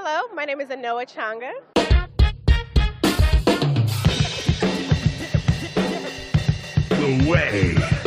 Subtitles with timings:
[0.00, 1.50] Hello, my name is Anoa Changa.
[6.90, 7.97] The Way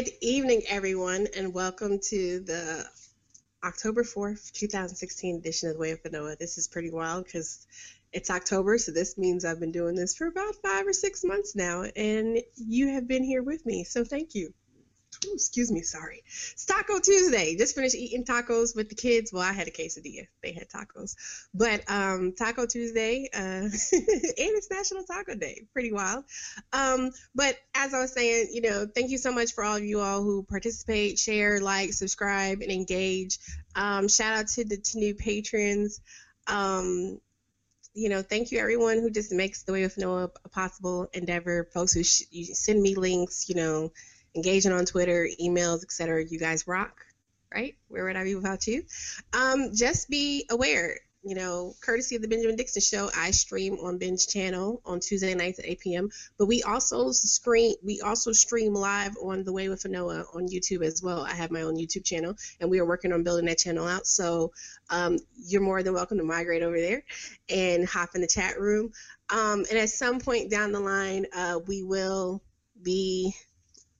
[0.00, 2.86] Good evening, everyone, and welcome to the
[3.62, 6.38] October 4th, 2016 edition of The Way of Anoa.
[6.38, 7.66] This is pretty wild because
[8.10, 11.54] it's October, so this means I've been doing this for about five or six months
[11.54, 14.54] now, and you have been here with me, so thank you.
[15.26, 16.22] Ooh, excuse me, sorry.
[16.26, 17.54] It's Taco Tuesday.
[17.56, 19.32] Just finished eating tacos with the kids.
[19.32, 20.26] Well, I had a quesadilla.
[20.42, 21.14] They had tacos.
[21.52, 25.66] But um, Taco Tuesday, uh, and it's National Taco Day.
[25.74, 26.24] Pretty wild.
[26.72, 29.84] Um, but as I was saying, you know, thank you so much for all of
[29.84, 33.38] you all who participate, share, like, subscribe, and engage.
[33.74, 36.00] Um, shout out to the to new patrons.
[36.46, 37.20] Um,
[37.92, 41.68] you know, thank you everyone who just makes the way of Anoa a possible endeavor.
[41.74, 43.92] Folks who sh- send me links, you know,
[44.34, 46.24] engaging on Twitter, emails, etc.
[46.28, 47.04] You guys rock,
[47.52, 47.76] right?
[47.88, 48.84] Where would I be without you?
[49.32, 53.98] Um, just be aware, you know, courtesy of the Benjamin Dixon Show, I stream on
[53.98, 56.10] Ben's channel on Tuesday nights at 8 p.m.
[56.38, 60.82] But we also screen, we also stream live on The Way with Anoa on YouTube
[60.82, 61.22] as well.
[61.22, 64.06] I have my own YouTube channel, and we are working on building that channel out.
[64.06, 64.52] So
[64.88, 67.02] um, you're more than welcome to migrate over there
[67.50, 68.92] and hop in the chat room.
[69.28, 72.42] Um, and at some point down the line, uh, we will
[72.82, 73.34] be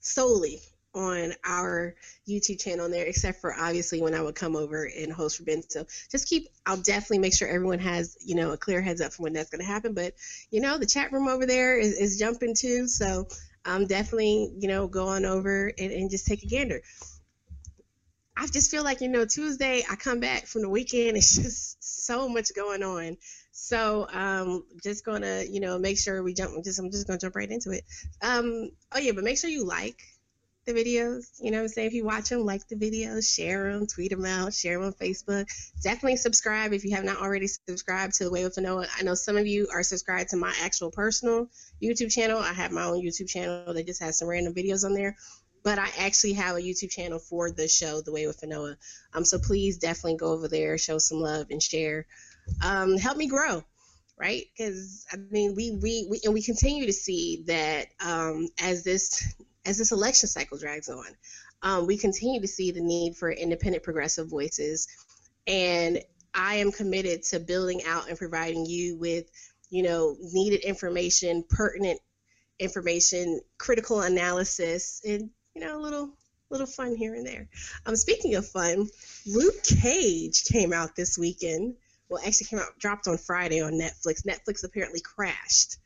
[0.01, 0.61] solely
[0.95, 1.95] on our
[2.29, 5.63] YouTube channel there, except for obviously when I would come over and host for Ben.
[5.69, 9.13] So just keep, I'll definitely make sure everyone has, you know, a clear heads up
[9.13, 9.95] for when that's going to happen.
[9.95, 10.15] But,
[10.51, 12.89] you know, the chat room over there is, is jumping too.
[12.89, 13.29] So
[13.65, 16.83] I'm definitely, you know, go on over and, and just take a gander.
[18.37, 21.17] I just feel like, you know, Tuesday I come back from the weekend.
[21.17, 23.17] It's just so much going on.
[23.63, 26.65] So um, just gonna, you know, make sure we jump.
[26.65, 27.85] Just I'm just gonna jump right into it.
[28.23, 29.99] Um, oh yeah, but make sure you like
[30.65, 31.27] the videos.
[31.43, 31.89] You know what I'm saying?
[31.89, 34.95] If you watch them, like the videos, share them, tweet them out, share them on
[34.95, 35.47] Facebook.
[35.83, 38.89] Definitely subscribe if you have not already subscribed to the Way with Anoa.
[38.99, 41.51] I know some of you are subscribed to my actual personal
[41.83, 42.39] YouTube channel.
[42.39, 45.17] I have my own YouTube channel that just has some random videos on there.
[45.63, 48.77] But I actually have a YouTube channel for the show, The Way with Anoa.
[49.13, 52.07] Um, so please definitely go over there, show some love, and share.
[52.63, 53.65] Um, help me grow
[54.21, 54.45] right?
[54.57, 59.35] Because I mean, we, we we and we continue to see that um, as this
[59.65, 61.07] as this election cycle drags on,
[61.63, 64.89] um, we continue to see the need for independent progressive voices,
[65.47, 66.01] and
[66.35, 69.25] I am committed to building out and providing you with,
[69.71, 71.99] you know, needed information, pertinent
[72.59, 76.11] information, critical analysis, and you know, a little
[76.51, 77.49] little fun here and there.
[77.87, 78.89] Um, speaking of fun,
[79.27, 81.77] Luke Cage came out this weekend
[82.11, 84.27] well, actually came out dropped on Friday on Netflix.
[84.27, 85.77] Netflix apparently crashed.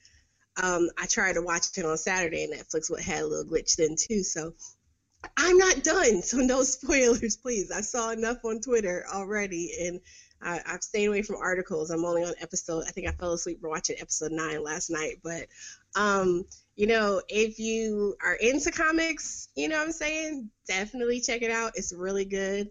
[0.61, 3.97] Um, I tried to watch it on Saturday, and Netflix had a little glitch then
[3.99, 4.23] too.
[4.23, 4.55] So
[5.37, 6.23] I'm not done.
[6.23, 7.71] So no spoilers, please.
[7.71, 10.01] I saw enough on Twitter already, and
[10.45, 11.91] I, stayed away from articles.
[11.91, 12.85] I'm only on episode.
[12.87, 15.47] I think I fell asleep watching episode nine last night, but
[15.97, 16.45] um,
[16.77, 21.51] you know, if you are into comics, you know what I'm saying, definitely check it
[21.51, 21.73] out.
[21.77, 22.71] It's really good.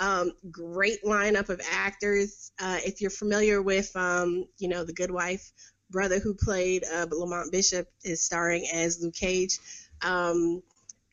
[0.00, 2.52] Um, great lineup of actors.
[2.60, 5.52] Uh, if you're familiar with, um, you know, the Good Wife
[5.90, 9.58] brother who played uh, Lemond Bishop is starring as Luke Cage,
[10.00, 10.62] um,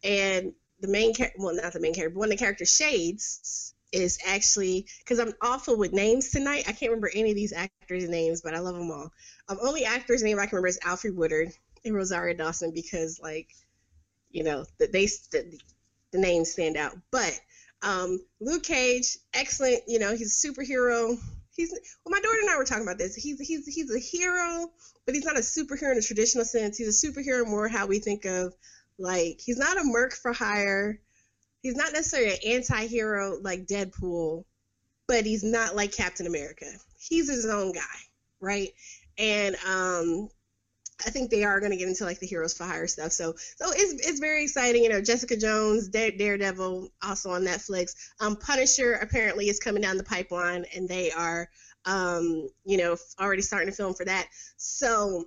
[0.03, 3.73] and the main character, well, not the main character, but one of the characters, Shades,
[3.91, 6.65] is actually because I'm awful with names tonight.
[6.67, 9.11] I can't remember any of these actors' names, but I love them all.
[9.49, 11.51] Um, only actor's name I can remember is Alfre Woodard
[11.83, 13.49] and Rosario Dawson because, like,
[14.31, 15.59] you know, the, they the,
[16.11, 16.95] the names stand out.
[17.11, 17.39] But
[17.81, 19.81] um, Luke Cage, excellent.
[19.87, 21.17] You know, he's a superhero.
[21.55, 23.15] He's well, my daughter and I were talking about this.
[23.15, 24.67] He's he's he's a hero,
[25.05, 26.77] but he's not a superhero in a traditional sense.
[26.77, 28.53] He's a superhero more how we think of
[28.97, 30.99] like he's not a merc for hire.
[31.61, 34.45] He's not necessarily an anti-hero like Deadpool,
[35.07, 36.65] but he's not like Captain America.
[36.97, 37.81] He's his own guy,
[38.39, 38.69] right?
[39.17, 40.29] And um,
[41.05, 43.11] I think they are going to get into like the heroes for hire stuff.
[43.11, 44.83] So so it's it's very exciting.
[44.83, 47.95] You know, Jessica Jones, Dare, Daredevil, also on Netflix.
[48.19, 51.49] Um, Punisher apparently is coming down the pipeline, and they are
[51.85, 54.27] um, you know already starting to film for that.
[54.57, 55.25] So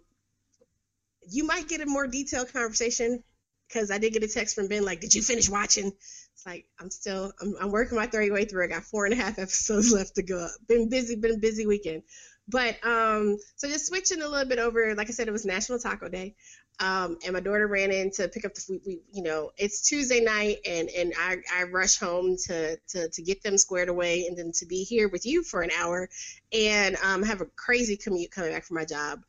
[1.29, 3.23] you might get a more detailed conversation
[3.69, 5.93] because I did get a text from Ben like, "Did you finish watching?"
[6.35, 8.65] It's like I'm still I'm, I'm working my third way through.
[8.65, 10.49] I got four and a half episodes left to go.
[10.69, 12.03] Been busy, been busy weekend.
[12.49, 15.79] But um, so just switching a little bit over, like I said, it was National
[15.79, 16.35] Taco Day.
[16.81, 18.81] Um, and my daughter ran in to pick up the food.
[18.85, 23.23] We, you know, it's Tuesday night, and and I, I rush home to, to to
[23.23, 26.09] get them squared away, and then to be here with you for an hour,
[26.53, 29.21] and um, have a crazy commute coming back from my job.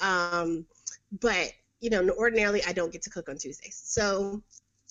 [0.00, 0.64] Um,
[1.20, 4.42] but you know, ordinarily I don't get to cook on Tuesdays, so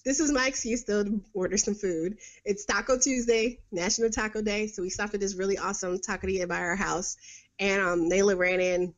[0.03, 2.17] this is my excuse though to order some food.
[2.43, 6.59] It's Taco Tuesday, National Taco Day, so we stopped at this really awesome taqueria by
[6.59, 7.17] our house,
[7.61, 8.93] and um, Nayla ran in,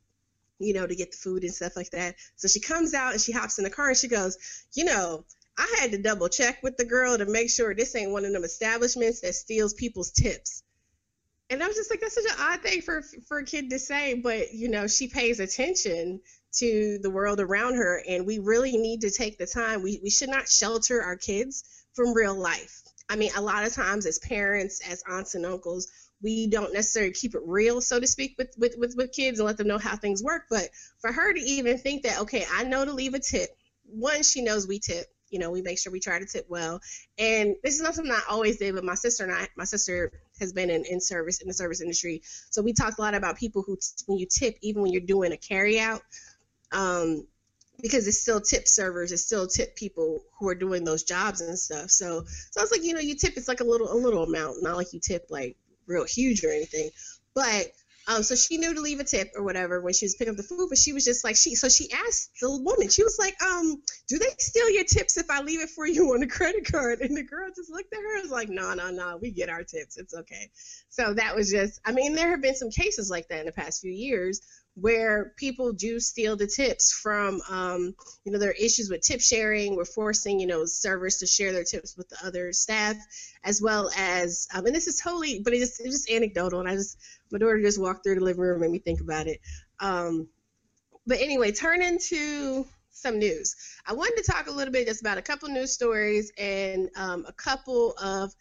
[0.57, 2.15] you know, to get the food and stuff like that.
[2.37, 4.37] So she comes out and she hops in the car and she goes,
[4.73, 5.25] you know,
[5.57, 8.31] I had to double check with the girl to make sure this ain't one of
[8.31, 10.63] them establishments that steals people's tips.
[11.49, 13.77] And I was just like, that's such an odd thing for for a kid to
[13.77, 16.21] say, but you know, she pays attention
[16.53, 19.83] to the world around her, and we really need to take the time.
[19.83, 21.63] We we should not shelter our kids
[21.93, 22.81] from real life.
[23.09, 25.91] I mean, a lot of times as parents, as aunts and uncles,
[26.23, 29.45] we don't necessarily keep it real, so to speak, with, with, with, with kids and
[29.45, 30.43] let them know how things work.
[30.49, 33.49] But for her to even think that, okay, I know to leave a tip,
[33.85, 35.05] one, she knows we tip.
[35.29, 36.79] You know, we make sure we try to tip well.
[37.17, 40.11] And this is not something I always did, but my sister and I, my sister
[40.39, 42.21] has been in, in service, in the service industry.
[42.51, 45.31] So we talked a lot about people who, when you tip, even when you're doing
[45.31, 46.01] a carry out,
[46.71, 47.27] um,
[47.81, 51.57] because it's still tip servers, it's still tip people who are doing those jobs and
[51.57, 51.89] stuff.
[51.89, 54.23] So, so I was like, you know, you tip it's like a little a little
[54.23, 56.89] amount, not like you tip like real huge or anything.
[57.33, 57.71] But
[58.07, 60.37] um, so she knew to leave a tip or whatever when she was picking up
[60.37, 61.55] the food, but she was just like she.
[61.55, 62.89] So she asked the woman.
[62.89, 66.13] She was like, um, "Do they steal your tips if I leave it for you
[66.13, 68.73] on the credit card?" And the girl just looked at her and was like, "No,
[68.73, 69.97] no, no, we get our tips.
[69.97, 70.49] It's okay."
[70.89, 71.79] So that was just.
[71.85, 74.41] I mean, there have been some cases like that in the past few years
[74.75, 77.95] where people do steal the tips from um,
[78.25, 81.51] you know there are issues with tip sharing we're forcing you know servers to share
[81.51, 82.95] their tips with the other staff
[83.43, 86.73] as well as um, and this is totally but it's it's just anecdotal and i
[86.75, 86.97] just
[87.33, 89.39] my daughter just walked through the living room and made me think about it
[89.79, 90.27] um,
[91.05, 95.17] but anyway turn into some news i wanted to talk a little bit just about
[95.17, 98.33] a couple news stories and um, a couple of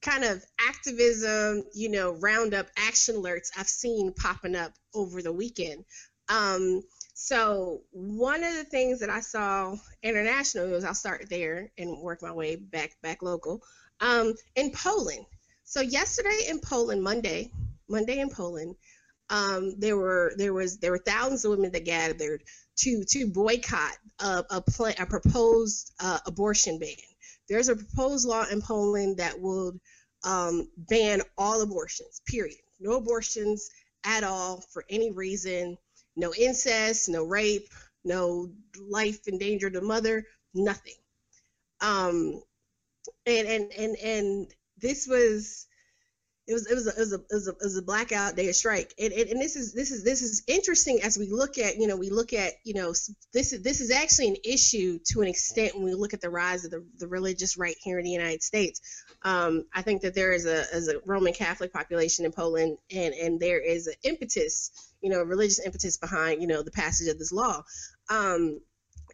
[0.00, 5.84] kind of activism, you know, roundup action alerts I've seen popping up over the weekend.
[6.28, 6.82] Um,
[7.14, 12.22] so one of the things that I saw international was I'll start there and work
[12.22, 13.62] my way back back local.
[14.00, 15.26] Um, in Poland.
[15.64, 17.50] So yesterday in Poland, Monday,
[17.88, 18.76] Monday in Poland,
[19.30, 22.42] um, there were there was there were thousands of women that gathered
[22.78, 24.62] to to boycott a a,
[24.98, 26.96] a proposed uh, abortion ban.
[27.48, 29.78] There's a proposed law in Poland that would
[30.24, 32.58] um, ban all abortions, period.
[32.80, 33.70] No abortions
[34.04, 35.76] at all for any reason.
[36.16, 37.68] No incest, no rape,
[38.04, 38.50] no
[38.88, 40.96] life in danger to mother, nothing.
[41.80, 42.42] Um,
[43.26, 45.67] and and and and this was
[46.48, 48.34] it was it was a, it was a, it was a, it was a blackout
[48.34, 48.94] day of strike.
[48.98, 51.86] And, and, and this is this is this is interesting as we look at you
[51.86, 52.94] know we look at you know
[53.34, 56.30] this is this is actually an issue to an extent when we look at the
[56.30, 58.80] rise of the, the religious right here in the United States.
[59.22, 63.12] Um, I think that there is a, is a Roman Catholic population in Poland and
[63.12, 64.70] and there is an impetus
[65.02, 67.62] you know religious impetus behind you know the passage of this law.
[68.08, 68.60] Um,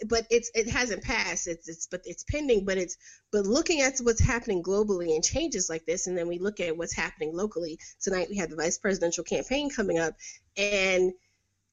[0.08, 1.46] but it's it hasn't passed.
[1.46, 2.64] It's it's but it's pending.
[2.64, 2.96] But it's
[3.32, 6.76] but looking at what's happening globally and changes like this, and then we look at
[6.76, 7.78] what's happening locally.
[8.00, 10.14] Tonight we have the vice presidential campaign coming up,
[10.56, 11.12] and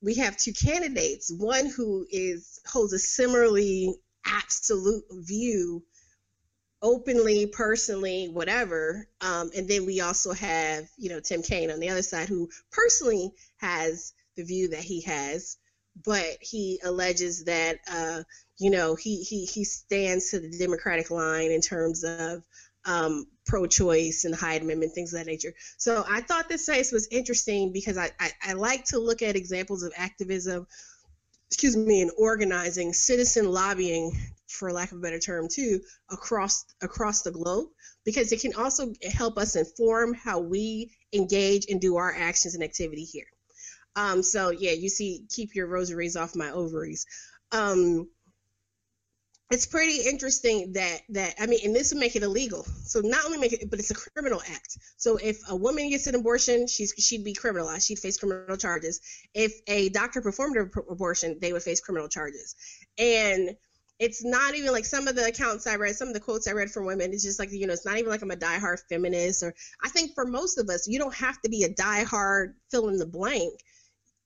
[0.01, 1.31] we have two candidates.
[1.31, 3.95] One who is holds a similarly
[4.25, 5.83] absolute view
[6.81, 9.07] openly, personally, whatever.
[9.21, 12.49] Um, and then we also have, you know, Tim Kaine on the other side, who
[12.71, 15.57] personally has the view that he has
[16.05, 18.23] but he alleges that uh,
[18.59, 22.43] you know he, he he stands to the Democratic line in terms of
[22.85, 25.53] um, pro-choice and Hyde Amendment, things of that nature.
[25.77, 29.35] So I thought this case was interesting because I, I, I like to look at
[29.35, 30.65] examples of activism,
[31.49, 35.79] excuse me, and organizing, citizen lobbying, for lack of a better term, too,
[36.09, 37.67] across across the globe
[38.03, 42.63] because it can also help us inform how we engage and do our actions and
[42.63, 43.27] activity here.
[43.95, 47.05] Um, so yeah, you see, keep your rosaries off my ovaries.
[47.51, 48.07] Um,
[49.51, 52.63] it's pretty interesting that that I mean, and this would make it illegal.
[52.83, 54.77] So not only make it, but it's a criminal act.
[54.95, 57.85] So if a woman gets an abortion, she's she'd be criminalized.
[57.85, 59.01] She'd face criminal charges.
[59.33, 62.55] If a doctor performed an abortion, they would face criminal charges.
[62.97, 63.57] And
[63.99, 66.53] it's not even like some of the accounts I read, some of the quotes I
[66.53, 67.11] read from women.
[67.11, 69.89] It's just like you know, it's not even like I'm a diehard feminist, or I
[69.89, 73.05] think for most of us, you don't have to be a diehard fill in the
[73.05, 73.59] blank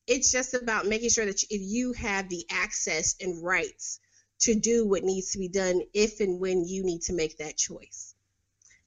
[0.08, 4.00] it's just about making sure that if you have the access and rights
[4.40, 7.58] to do what needs to be done if and when you need to make that
[7.58, 8.14] choice.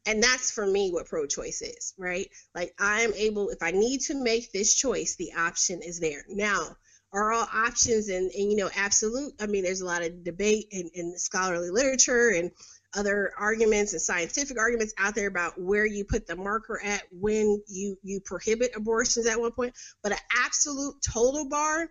[0.06, 2.28] And that's for me what pro choice is, right?
[2.54, 6.24] Like I am able, if I need to make this choice, the option is there.
[6.28, 6.76] Now,
[7.12, 9.32] are all options and, and you know, absolute?
[9.40, 12.50] I mean, there's a lot of debate in, in scholarly literature and
[12.94, 17.62] other arguments and scientific arguments out there about where you put the marker at when
[17.68, 21.88] you you prohibit abortions at one point but an absolute total bar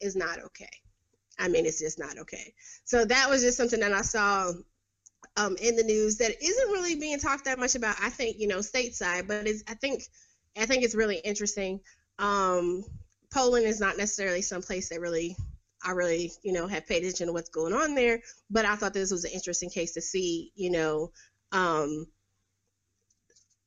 [0.00, 0.70] is not okay.
[1.38, 2.54] I mean it's just not okay.
[2.84, 4.52] So that was just something that i saw
[5.36, 8.46] um, in the news that isn't really being talked that much about i think you
[8.46, 10.02] know stateside but it's i think
[10.56, 11.80] i think it's really interesting.
[12.18, 12.84] Um,
[13.32, 15.36] poland is not necessarily some place that really
[15.86, 18.20] I really, you know, have paid attention to what's going on there.
[18.50, 21.12] But I thought this was an interesting case to see, you know,
[21.52, 22.06] um,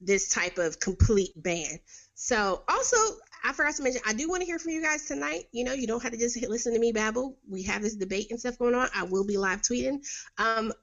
[0.01, 1.79] this type of complete ban.
[2.15, 2.97] So also,
[3.43, 5.45] I forgot to mention, I do want to hear from you guys tonight.
[5.53, 7.37] You know, you don't have to just listen to me babble.
[7.49, 8.89] We have this debate and stuff going on.
[8.93, 9.99] I will be live tweeting.
[10.37, 10.73] Um,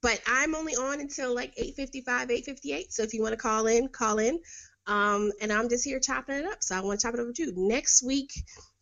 [0.00, 2.92] but I'm only on until like 8:55, 8:58.
[2.92, 4.38] So if you want to call in, call in.
[4.88, 6.62] Um, and I'm just here chopping it up.
[6.62, 7.52] So I want to chop it up with you.
[7.54, 8.32] Next week,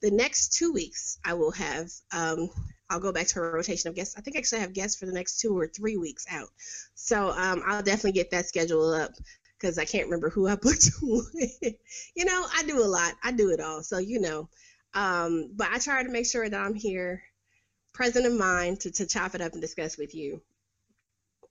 [0.01, 2.49] the next two weeks, I will have, um,
[2.89, 4.15] I'll go back to a rotation of guests.
[4.17, 6.49] I think actually have guests for the next two or three weeks out.
[6.95, 9.13] So um, I'll definitely get that schedule up
[9.59, 13.15] because I can't remember who I booked you know, I do a lot.
[13.25, 13.83] I do it all.
[13.83, 14.49] So, you know,
[14.95, 17.23] um, but I try to make sure that I'm here
[17.93, 20.41] present in mind to, to chop it up and discuss with you.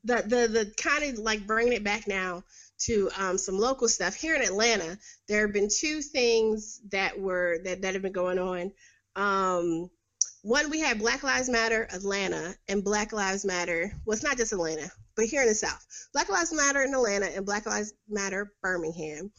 [0.05, 2.43] The, the, the kind of like bringing it back now
[2.77, 4.97] to um, some local stuff here in Atlanta.
[5.27, 8.71] There have been two things that were that, that have been going on.
[9.15, 9.89] Um,
[10.41, 13.91] one, we have Black Lives Matter Atlanta and Black Lives Matter.
[14.05, 15.83] Well, it's not just Atlanta, but here in the South,
[16.13, 19.31] Black Lives Matter in Atlanta and Black Lives Matter Birmingham.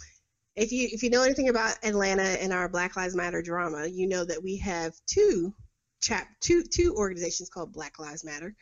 [0.56, 4.08] If you if you know anything about Atlanta and our Black Lives Matter drama, you
[4.08, 5.54] know that we have two
[6.00, 8.56] chap two two organizations called Black Lives Matter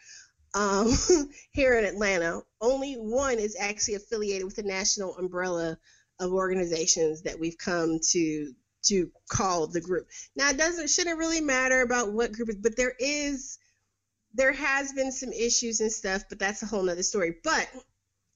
[0.55, 0.93] um,
[1.53, 2.41] here in Atlanta.
[2.61, 5.79] Only one is actually affiliated with the national umbrella
[6.21, 8.53] of organizations that we've come to
[8.85, 10.07] to call the group.
[10.37, 13.59] Now it doesn't shouldn't really matter about what group but there is
[14.35, 17.37] there has been some issues and stuff, but that's a whole nother story.
[17.43, 17.69] But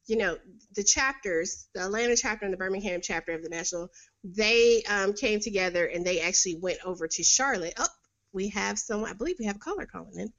[0.07, 0.39] you know,
[0.75, 3.91] the chapters, the Atlanta chapter and the Birmingham chapter of the National,
[4.25, 7.75] they um, came together and they actually went over to Charlotte.
[7.77, 7.87] Oh,
[8.33, 10.33] we have some, I believe we have a caller calling in.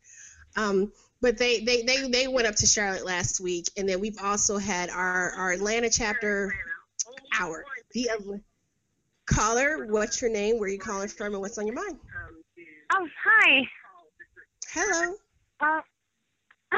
[0.57, 4.17] Um, but they, they they they went up to Charlotte last week, and then we've
[4.21, 6.53] also had our our Atlanta chapter
[7.37, 7.65] hour.
[7.93, 8.09] The
[9.25, 10.59] caller, what's your name?
[10.59, 11.99] Where are you calling from, and what's on your mind?
[12.91, 13.61] Oh, hi.
[14.71, 15.13] Hello.
[15.59, 15.81] Uh,
[16.71, 16.77] uh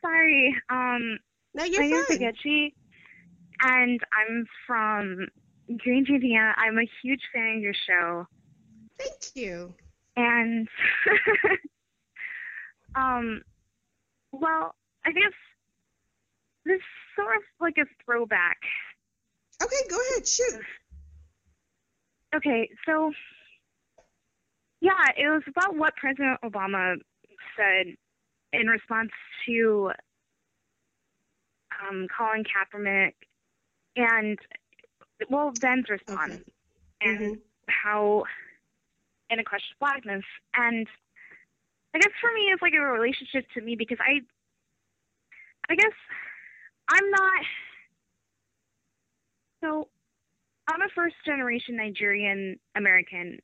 [0.00, 0.54] sorry.
[0.70, 1.18] Um,
[1.54, 2.18] no, you're my name's fine.
[2.18, 2.72] Agechi,
[3.60, 5.26] and I'm from
[5.78, 6.54] Green, Indiana.
[6.56, 8.26] I'm a huge fan of your show,
[8.98, 9.74] Thank you.
[10.16, 10.68] and
[12.94, 13.42] um,
[14.32, 14.74] well,
[15.04, 15.32] I guess
[16.64, 16.82] this is
[17.16, 18.58] sort of like a throwback.
[19.62, 20.26] Okay, go ahead.
[20.26, 20.60] Shoot.
[22.34, 23.12] Okay, so
[24.80, 26.96] yeah, it was about what President Obama
[27.56, 27.94] said
[28.52, 29.10] in response
[29.46, 29.92] to
[31.88, 33.12] um, Colin Kaepernick
[33.96, 34.38] and
[35.30, 36.42] well Ben's response Okay.
[37.02, 37.40] and Mhm.
[37.68, 38.24] how
[39.30, 40.24] in a question of blackness
[40.54, 40.88] and
[41.94, 44.20] I guess for me it's like a relationship to me because I
[45.70, 45.92] I guess
[46.88, 47.44] I'm not
[49.62, 49.88] so
[50.68, 53.38] I'm a first generation Nigerian American.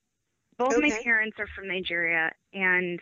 [0.57, 2.99] Both my parents are from Nigeria and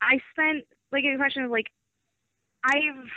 [0.00, 1.66] I spent like a question of like
[2.64, 3.10] I've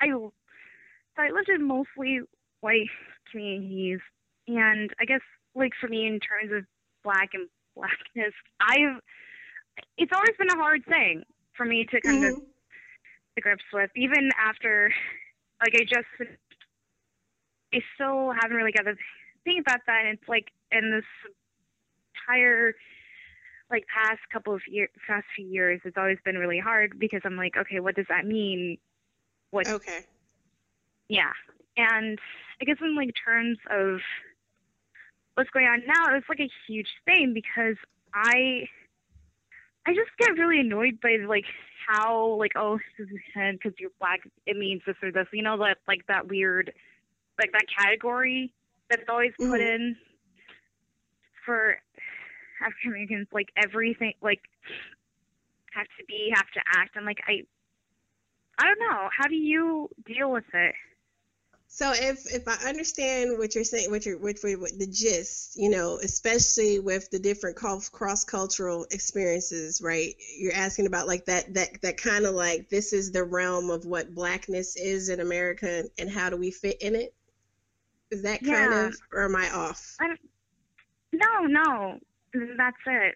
[0.00, 0.32] I so
[1.18, 2.20] I lived in mostly
[2.60, 2.88] white
[3.30, 4.00] communities
[4.48, 5.20] and I guess
[5.54, 6.64] like for me in terms of
[7.04, 9.00] black and blackness, I've
[9.96, 11.22] it's always been a hard thing
[11.56, 12.46] for me to kind to Mhm.
[13.36, 14.92] the grips with, even after
[15.60, 16.30] like I just
[17.74, 18.94] I still haven't really got to
[19.44, 21.04] think about that and it's like in this
[22.14, 22.74] entire
[23.70, 27.36] like past couple of years past few years it's always been really hard because I'm
[27.36, 28.78] like, okay, what does that mean?
[29.50, 30.06] What Okay.
[31.08, 31.32] yeah.
[31.76, 32.18] And
[32.60, 34.00] I guess in like terms of
[35.34, 37.76] what's going on now, it's like a huge thing because
[38.14, 38.68] I
[39.86, 41.44] I just get really annoyed by like
[41.88, 46.06] how like oh because you're black it means this or this you know that like
[46.06, 46.72] that weird
[47.38, 48.52] like that category
[48.88, 49.74] that's always put Mhm.
[49.74, 49.96] in
[51.44, 51.80] for
[52.60, 54.42] African Americans like everything like
[55.72, 57.42] have to be have to act and like I
[58.58, 60.74] I don't know how do you deal with it
[61.74, 65.70] So if if I understand what you're saying, what you're what, what, the gist, you
[65.70, 70.14] know, especially with the different cross cultural experiences, right?
[70.36, 73.86] You're asking about like that that that kind of like this is the realm of
[73.86, 77.14] what blackness is in America and how do we fit in it?
[78.10, 78.88] Is that kind Yeah.
[78.88, 79.96] of or am I off?
[81.14, 81.98] No, no,
[82.58, 83.14] that's it.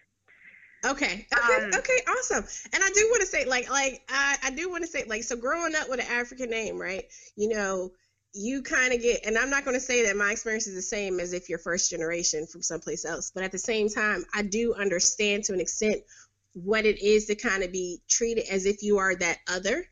[0.83, 1.05] Okay.
[1.05, 1.27] Okay.
[1.63, 1.99] Um, okay.
[2.07, 2.43] Awesome.
[2.73, 5.23] And I do want to say, like, like I, I do want to say, like,
[5.23, 7.05] so growing up with an African name, right?
[7.35, 7.91] You know,
[8.33, 10.81] you kind of get, and I'm not going to say that my experience is the
[10.81, 14.43] same as if you're first generation from someplace else, but at the same time, I
[14.43, 16.03] do understand to an extent
[16.53, 19.85] what it is to kind of be treated as if you are that other.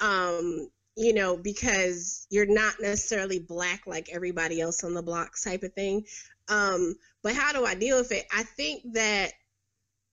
[0.00, 5.62] Um, you know, because you're not necessarily black like everybody else on the block type
[5.62, 6.04] of thing.
[6.48, 8.26] Um, but how do I deal with it?
[8.34, 9.32] I think that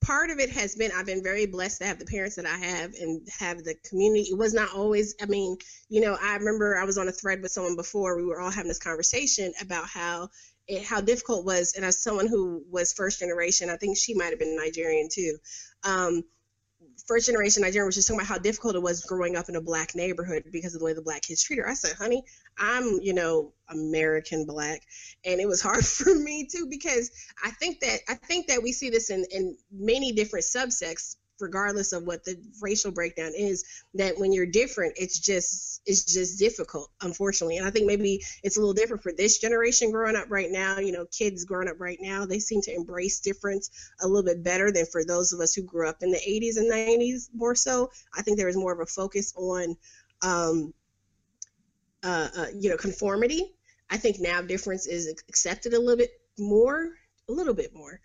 [0.03, 2.57] part of it has been I've been very blessed to have the parents that I
[2.57, 4.27] have and have the community.
[4.31, 5.57] It was not always, I mean,
[5.89, 8.17] you know, I remember I was on a thread with someone before.
[8.17, 10.29] We were all having this conversation about how
[10.67, 11.73] it, how difficult was.
[11.75, 15.37] And as someone who was first generation, I think she might have been Nigerian too.
[15.83, 16.23] Um,
[17.07, 19.61] first generation Nigerian was just talking about how difficult it was growing up in a
[19.61, 21.67] black neighborhood because of the way the black kids treat her.
[21.67, 22.23] I said, honey,
[22.57, 24.81] I'm, you know, American black.
[25.25, 27.11] And it was hard for me too because
[27.43, 31.91] I think that I think that we see this in, in many different subsects, regardless
[31.93, 36.89] of what the racial breakdown is, that when you're different, it's just it's just difficult,
[37.01, 37.58] unfortunately.
[37.58, 40.79] And I think maybe it's a little different for this generation growing up right now.
[40.79, 43.69] You know, kids growing up right now, they seem to embrace difference
[44.01, 46.58] a little bit better than for those of us who grew up in the 80s
[46.58, 47.91] and 90s more so.
[48.17, 49.75] I think there was more of a focus on
[50.21, 50.73] um,
[52.03, 53.53] uh, uh, you know, conformity.
[53.89, 56.93] I think now difference is accepted a little bit more,
[57.29, 57.99] a little bit more.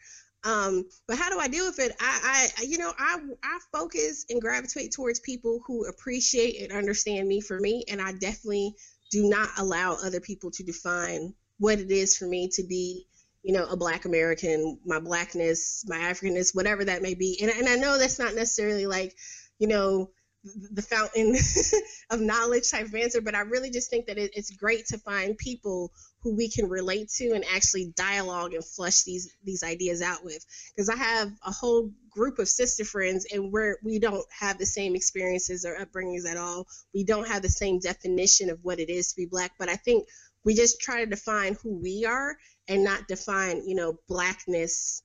[0.44, 1.92] Um, but how do I deal with it?
[2.00, 7.26] I, I, you know, I, I focus and gravitate towards people who appreciate and understand
[7.26, 8.74] me for me, and I definitely
[9.10, 13.06] do not allow other people to define what it is for me to be,
[13.42, 17.38] you know, a Black American, my blackness, my Africanness, whatever that may be.
[17.42, 19.16] And, and I know that's not necessarily like,
[19.58, 20.10] you know,
[20.44, 21.36] the fountain
[22.10, 24.98] of knowledge type of answer, but I really just think that it, it's great to
[24.98, 30.02] find people who we can relate to and actually dialogue and flush these these ideas
[30.02, 30.44] out with.
[30.74, 34.66] Because I have a whole group of sister friends, and we're we don't have the
[34.66, 36.66] same experiences or upbringings at all.
[36.94, 39.76] We don't have the same definition of what it is to be black, but I
[39.76, 40.08] think
[40.44, 42.36] we just try to define who we are
[42.68, 45.02] and not define, you know, blackness.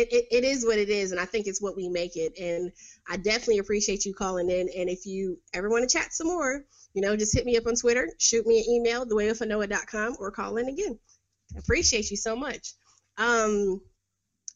[0.00, 2.38] It, it, it is what it is, and I think it's what we make it.
[2.38, 2.72] And
[3.08, 4.68] I definitely appreciate you calling in.
[4.76, 7.66] And if you ever want to chat some more, you know, just hit me up
[7.66, 10.98] on Twitter, shoot me an email, thewayofanoa.com, or call in again.
[11.58, 12.72] Appreciate you so much.
[13.18, 13.80] Um,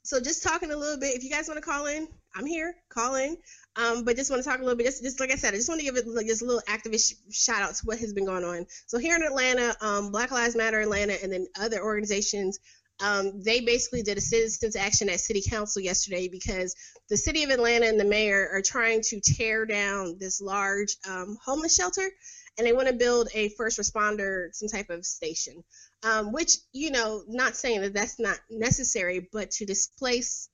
[0.03, 2.75] so just talking a little bit, if you guys want to call in, I'm here,
[2.89, 3.37] call in.
[3.77, 5.57] Um, but just want to talk a little bit, just, just like I said, I
[5.57, 8.13] just want to give it like just a little activist shout out to what has
[8.13, 8.67] been going on.
[8.87, 12.59] So here in Atlanta, um, Black Lives Matter Atlanta, and then other organizations,
[13.01, 16.75] um, they basically did a citizens action at City Council yesterday because
[17.09, 21.37] the city of Atlanta and the mayor are trying to tear down this large um,
[21.45, 22.09] homeless shelter,
[22.57, 25.65] and they want to build a first responder some type of station.
[26.05, 30.49] Um, which you know, not saying that that's not necessary, but to displace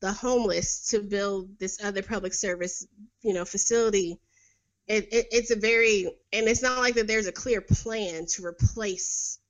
[0.00, 2.86] the homeless to build this other public service,
[3.22, 4.18] you know, facility.
[4.86, 8.44] It, it, it's a very, and it's not like that there's a clear plan to
[8.44, 9.40] replace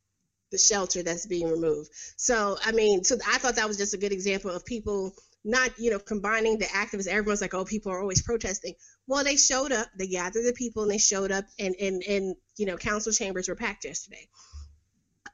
[0.50, 1.90] the shelter that's being removed.
[2.16, 5.14] So, I mean, so I thought that was just a good example of people
[5.46, 7.06] not, you know, combining the activists.
[7.06, 8.74] Everyone's like, oh, people are always protesting.
[9.06, 12.36] Well, they showed up, they gathered the people, and they showed up, and and and
[12.56, 14.28] you know, council chambers were packed yesterday.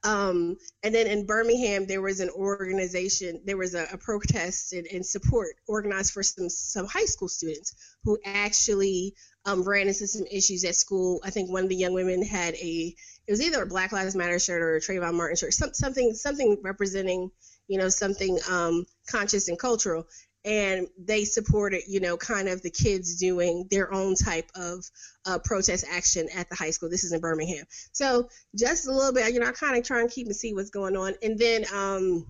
[0.04, 4.86] Um, and then in Birmingham, there was an organization, there was a, a protest and,
[4.88, 10.26] and, support organized for some some high school students who actually um, ran into some
[10.26, 11.20] issues at school.
[11.24, 12.94] I think one of the young women had a
[13.26, 16.14] it was either a Black Lives Matter shirt or a Trayvon Martin shirt, some, something
[16.14, 17.30] something representing
[17.68, 20.06] you know something um, conscious and cultural.
[20.44, 24.84] And they supported, you know, kind of the kids doing their own type of
[25.24, 26.90] uh, protest action at the high school.
[26.90, 27.64] This is in Birmingham.
[27.92, 30.52] So just a little bit, you know, I kind of try and keep and see
[30.52, 31.14] what's going on.
[31.22, 32.26] And then, um,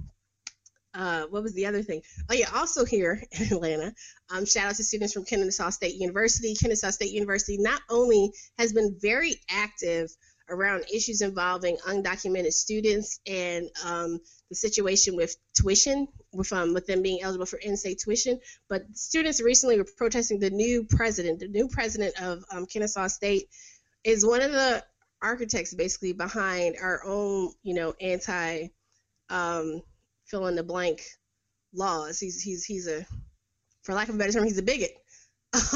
[0.95, 2.03] uh, what was the other thing?
[2.31, 3.95] Oh yeah, also here in Atlanta,
[4.31, 6.55] um, shout out to students from Kennesaw State University.
[6.55, 10.11] Kennesaw State University not only has been very active
[10.49, 17.03] around issues involving undocumented students and um, the situation with tuition, with um, with them
[17.03, 18.41] being eligible for in-state tuition.
[18.69, 21.41] But students recently were protesting the new president.
[21.41, 23.49] The new president of um, Kennesaw State
[24.05, 24.85] is one of the
[25.23, 28.69] architects, basically behind our own, you know, anti
[29.31, 29.83] um,
[30.27, 31.03] fill in the blank
[31.73, 32.19] laws.
[32.19, 33.07] He's he's he's a,
[33.83, 34.93] for lack of a better term, he's a bigot.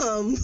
[0.03, 0.37] Um,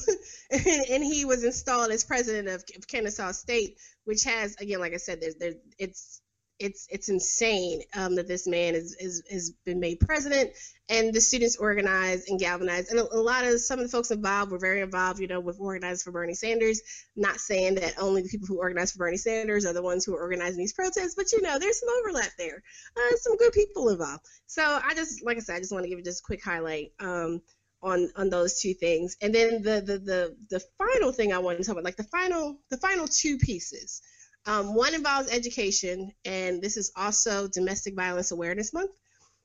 [0.50, 4.92] and, and, he was installed as president of, of Kennesaw State, which has, again, like
[4.92, 6.20] I said, there, it's
[6.62, 10.50] it's it's insane um, that this man is, is has been made president
[10.88, 12.90] and the students organized and galvanized.
[12.90, 15.40] And a, a, lot of some of the folks involved were very involved you know
[15.40, 16.80] with organized for bernie sanders.
[17.16, 20.14] Not saying that only the people who organized for bernie sanders are the ones who
[20.14, 22.62] are organizing these protests but you know there's some overlap there
[22.96, 24.24] uh, some good people involved.
[24.46, 26.44] So i just like i said i just want to give you just a quick
[26.44, 26.92] highlight.
[27.00, 27.42] Um,
[27.82, 31.58] on on those two things and then the the the, the final thing i want
[31.58, 34.02] to talk about like the final the final two pieces
[34.46, 38.90] um, one involves education, and this is also Domestic Violence Awareness Month.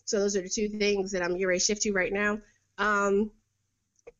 [0.05, 2.39] So those are the two things that I'm getting ready to shift to right now.
[2.77, 3.31] Um,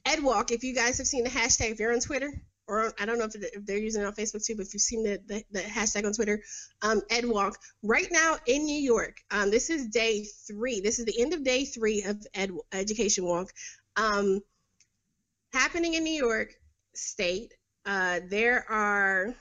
[0.06, 2.32] EdWalk, if you guys have seen the hashtag, if you're on Twitter,
[2.68, 5.04] or I don't know if they're using it on Facebook too, but if you've seen
[5.04, 6.42] the, the, the hashtag on Twitter,
[6.82, 10.82] um, EdWalk, right now in New York, um, this is day three.
[10.82, 13.52] This is the end of day three of Ed Education Walk.
[13.98, 14.42] Um,
[15.52, 16.54] happening in New York
[16.94, 17.54] State,
[17.86, 19.36] uh, there are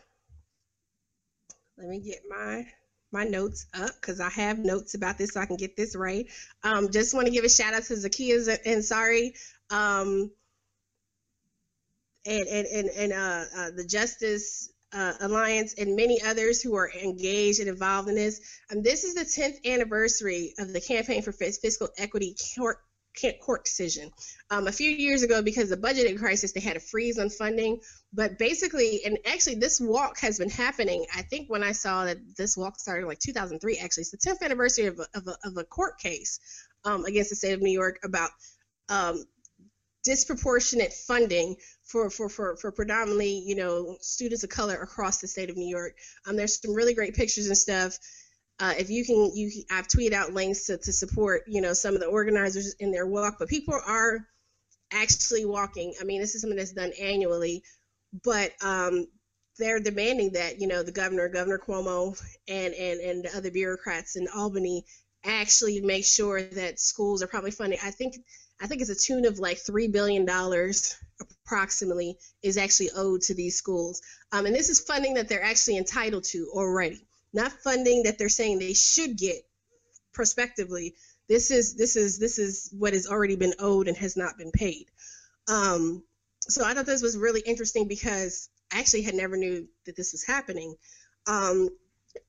[1.76, 2.66] let me get my
[3.12, 6.26] my notes up because I have notes about this so I can get this right.
[6.64, 9.36] Um, just want to give a shout out to Zakiyah Ansari
[9.70, 10.30] um,
[12.26, 16.90] and and and, and uh, uh, the Justice uh, Alliance and many others who are
[16.90, 18.40] engaged and involved in this.
[18.72, 22.34] Um, this is the 10th anniversary of the Campaign for Fiscal Equity
[23.20, 24.10] court, court decision.
[24.50, 27.30] Um, a few years ago, because of the budgeting crisis, they had a freeze on
[27.30, 27.80] funding.
[28.12, 31.06] But basically, and actually, this walk has been happening.
[31.14, 34.18] I think when I saw that this walk started in like 2003, actually, it's the
[34.18, 36.40] 10th anniversary of a, of a, of a court case
[36.84, 38.30] um, against the state of New York about
[38.88, 39.24] um,
[40.04, 45.50] disproportionate funding for, for, for, for predominantly, you know, students of color across the state
[45.50, 45.96] of New York.
[46.26, 47.98] Um, there's some really great pictures and stuff
[48.58, 51.94] uh, if you can, you I've tweeted out links to, to support, you know, some
[51.94, 54.26] of the organizers in their walk, but people are
[54.92, 55.94] actually walking.
[56.00, 57.62] I mean, this is something that's done annually,
[58.24, 59.06] but um,
[59.58, 64.16] they're demanding that, you know, the governor, Governor Cuomo, and and and the other bureaucrats
[64.16, 64.84] in Albany
[65.24, 67.78] actually make sure that schools are probably funding.
[67.84, 68.16] I think
[68.58, 73.34] I think it's a tune of like three billion dollars approximately is actually owed to
[73.34, 74.00] these schools,
[74.32, 78.28] um, and this is funding that they're actually entitled to already not funding that they're
[78.28, 79.36] saying they should get
[80.12, 80.94] prospectively.
[81.28, 84.50] This is this is this is what has already been owed and has not been
[84.50, 84.86] paid.
[85.48, 86.02] Um,
[86.40, 90.12] so I thought this was really interesting because I actually had never knew that this
[90.12, 90.74] was happening.
[91.26, 91.68] Um,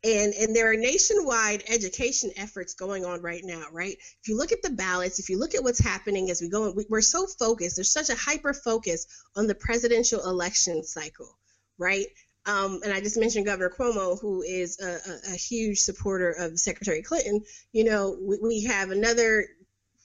[0.03, 4.51] and and there are nationwide education efforts going on right now right if you look
[4.51, 7.77] at the ballots if you look at what's happening as we go we're so focused
[7.77, 11.37] there's such a hyper focus on the presidential election cycle
[11.77, 12.07] right
[12.47, 16.57] um, and I just mentioned Governor Cuomo, who is a, a, a huge supporter of
[16.57, 17.43] Secretary Clinton.
[17.73, 19.45] You know, we, we, have another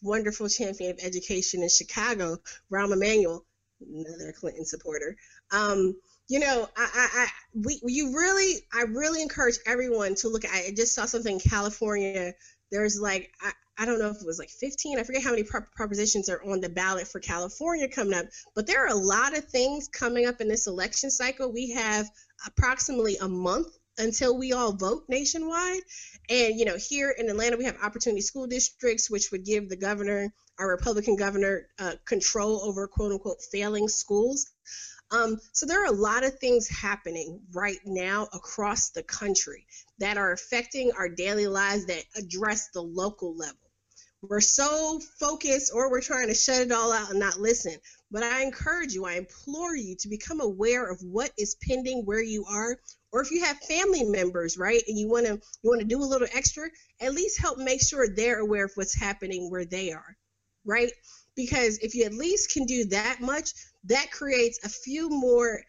[0.02, 2.38] wonderful champion of education in Chicago,
[2.70, 3.46] Rahm Emanuel,
[3.81, 5.16] another Clinton supporter.
[5.52, 5.94] Um,
[6.28, 10.50] you know, I, I, I, we, you really, I really encourage everyone to look at.
[10.52, 12.35] I just saw something in California.
[12.72, 13.33] There's like,
[13.83, 15.01] I don't know if it was like 15.
[15.01, 18.85] I forget how many propositions are on the ballot for California coming up, but there
[18.85, 21.53] are a lot of things coming up in this election cycle.
[21.53, 22.09] We have
[22.47, 25.81] approximately a month until we all vote nationwide.
[26.31, 29.77] And, you know, here in Atlanta, we have opportunity school districts, which would give the
[29.77, 34.49] governor, our Republican governor, uh, control over quote unquote failing schools.
[35.11, 39.66] Um, so there are a lot of things happening right now across the country
[39.99, 43.57] that are affecting our daily lives that address the local level.
[44.23, 47.77] We're so focused, or we're trying to shut it all out and not listen.
[48.11, 52.23] But I encourage you, I implore you to become aware of what is pending where
[52.23, 52.79] you are,
[53.11, 56.01] or if you have family members, right, and you want to you want to do
[56.01, 56.69] a little extra,
[57.01, 60.17] at least help make sure they're aware of what's happening where they are,
[60.65, 60.93] right?
[61.35, 63.53] Because if you at least can do that much,
[63.85, 65.63] that creates a few more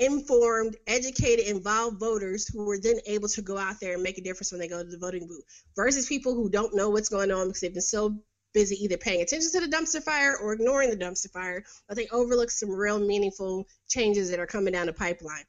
[0.00, 4.22] informed, educated, involved voters who are then able to go out there and make a
[4.22, 5.44] difference when they go to the voting booth
[5.76, 8.18] versus people who don't know what's going on because they've been so
[8.52, 12.08] busy either paying attention to the dumpster fire or ignoring the dumpster fire, but they
[12.08, 15.44] overlook some real meaningful changes that are coming down the pipeline.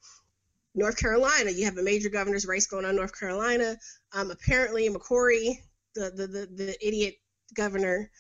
[0.76, 3.78] North Carolina, you have a major governor's race going on in North Carolina.
[4.14, 5.56] Um, apparently, McCrory,
[5.96, 7.16] the, the, the, the idiot
[7.56, 8.12] governor,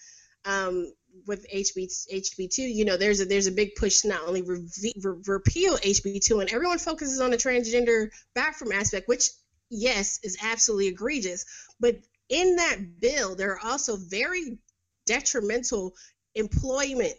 [0.45, 0.91] um,
[1.27, 4.67] with HB HB2, you know, there's a there's a big push to not only re-
[5.03, 9.29] re- repeal HB2, and everyone focuses on the transgender bathroom aspect, which
[9.69, 11.45] yes is absolutely egregious,
[11.79, 11.95] but
[12.29, 14.57] in that bill, there are also very
[15.05, 15.93] detrimental
[16.35, 17.15] employment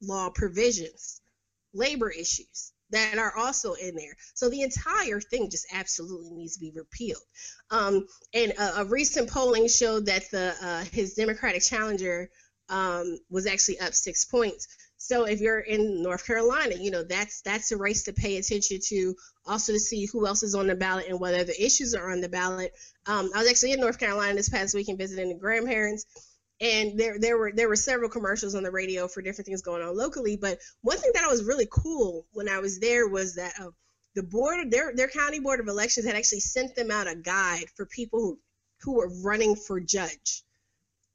[0.00, 1.20] law provisions,
[1.74, 4.14] labor issues that are also in there.
[4.34, 7.22] So the entire thing just absolutely needs to be repealed.
[7.70, 12.30] Um, and a, a, recent polling showed that the uh, his Democratic challenger
[12.68, 14.66] um, was actually up six points.
[14.98, 18.78] So if you're in North Carolina, you know that's that's a race to pay attention
[18.88, 22.10] to, also to see who else is on the ballot and whether the issues are
[22.10, 22.72] on the ballot.
[23.06, 26.06] Um, I was actually in North Carolina this past weekend visiting the grandparents,
[26.60, 29.82] and there there were there were several commercials on the radio for different things going
[29.82, 30.36] on locally.
[30.36, 33.70] But one thing that was really cool when I was there was that uh,
[34.14, 37.66] the board their their county board of elections had actually sent them out a guide
[37.74, 38.38] for people who
[38.82, 40.44] who were running for judge,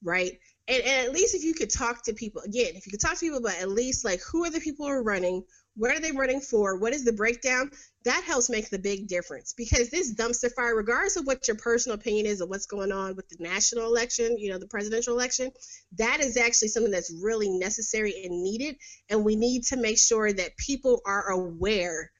[0.03, 0.39] right?
[0.67, 3.13] And, and at least if you could talk to people again, if you could talk
[3.13, 5.43] to people about at least like who are the people who are running,
[5.77, 7.71] what are they running for, what is the breakdown,
[8.03, 11.97] that helps make the big difference because this dumpster fire, regardless of what your personal
[11.97, 15.51] opinion is of what's going on with the national election, you know, the presidential election,
[15.97, 18.75] that is actually something that's really necessary and needed.
[19.09, 22.11] And we need to make sure that people are aware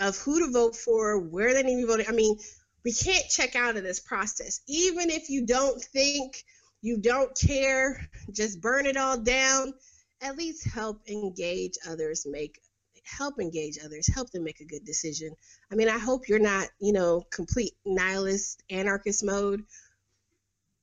[0.00, 2.06] of who to vote for, where they need to be voting.
[2.08, 2.38] I mean,
[2.84, 4.60] we can't check out of this process.
[4.68, 6.44] Even if you don't think
[6.84, 7.98] you don't care,
[8.30, 9.72] just burn it all down.
[10.20, 12.60] At least help engage others, make
[13.04, 15.34] help engage others, help them make a good decision.
[15.72, 19.64] I mean, I hope you're not, you know, complete nihilist, anarchist mode.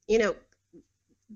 [0.08, 0.36] You know,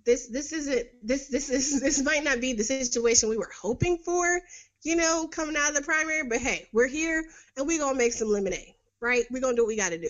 [0.04, 4.00] this this isn't this this is this might not be the situation we were hoping
[4.00, 4.42] for,
[4.82, 7.24] you know, coming out of the primary, but hey, we're here
[7.56, 9.26] and we're gonna make some lemonade, right?
[9.30, 10.10] We're gonna do what we gotta do.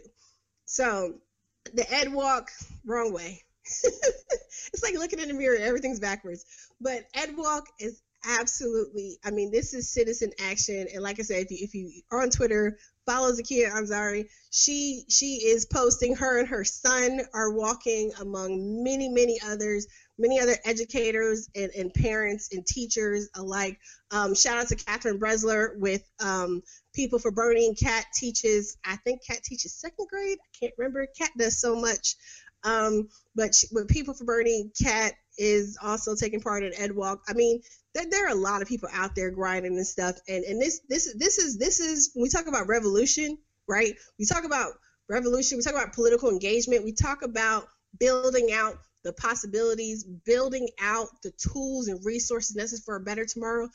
[0.63, 1.15] So
[1.73, 2.51] the ed walk,
[2.85, 3.44] wrong way.
[3.83, 6.45] it's like looking in the mirror, everything's backwards.
[6.79, 10.87] But Ed Walk is absolutely, I mean, this is citizen action.
[10.93, 14.27] And like I said, if you, if you are on Twitter, follow Zakiyah Ansari.
[14.51, 20.39] She she is posting her and her son are walking among many, many others, many
[20.39, 23.77] other educators and, and parents and teachers alike.
[24.11, 26.61] Um, shout out to Catherine Brezler with um,
[26.93, 27.75] People for Bernie.
[27.75, 30.37] Kat teaches, I think Kat teaches second grade.
[30.39, 31.07] I can't remember.
[31.17, 32.15] Kat does so much.
[32.65, 37.21] Um, but she, with People for Bernie, Kat is also taking part in Ed Walk.
[37.29, 37.61] I mean,
[37.93, 40.15] there, there, are a lot of people out there grinding and stuff.
[40.27, 43.93] And and this this this is this is when we talk about revolution, right?
[44.19, 44.73] We talk about
[45.09, 45.57] revolution.
[45.57, 46.83] We talk about political engagement.
[46.83, 47.67] We talk about
[47.99, 53.69] building out the possibilities, building out the tools and resources necessary for a better tomorrow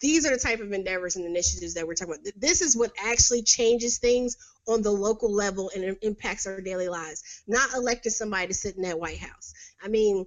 [0.00, 2.34] these are the type of endeavors and initiatives that we're talking about.
[2.36, 4.36] This is what actually changes things
[4.66, 8.82] on the local level and impacts our daily lives, not electing somebody to sit in
[8.82, 9.52] that White House.
[9.82, 10.24] I mean,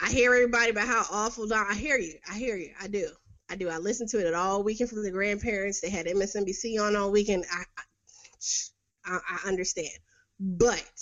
[0.00, 1.52] I hear everybody about how awful.
[1.52, 2.14] I hear you.
[2.30, 2.72] I hear you.
[2.80, 3.08] I do.
[3.50, 3.68] I do.
[3.68, 5.80] I listen to it all weekend from the grandparents.
[5.80, 7.44] They had MSNBC on all weekend.
[7.52, 7.64] I,
[9.04, 9.98] I, I understand,
[10.38, 10.92] but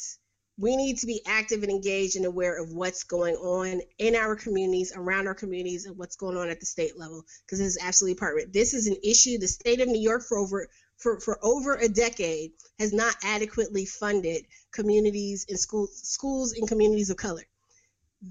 [0.59, 4.35] we need to be active and engaged and aware of what's going on in our
[4.35, 7.79] communities, around our communities, and what's going on at the state level, because this is
[7.83, 8.53] absolutely part of.
[8.53, 9.38] This is an issue.
[9.38, 13.85] The state of New York for over for, for over a decade has not adequately
[13.85, 17.45] funded communities and school, schools and communities of color.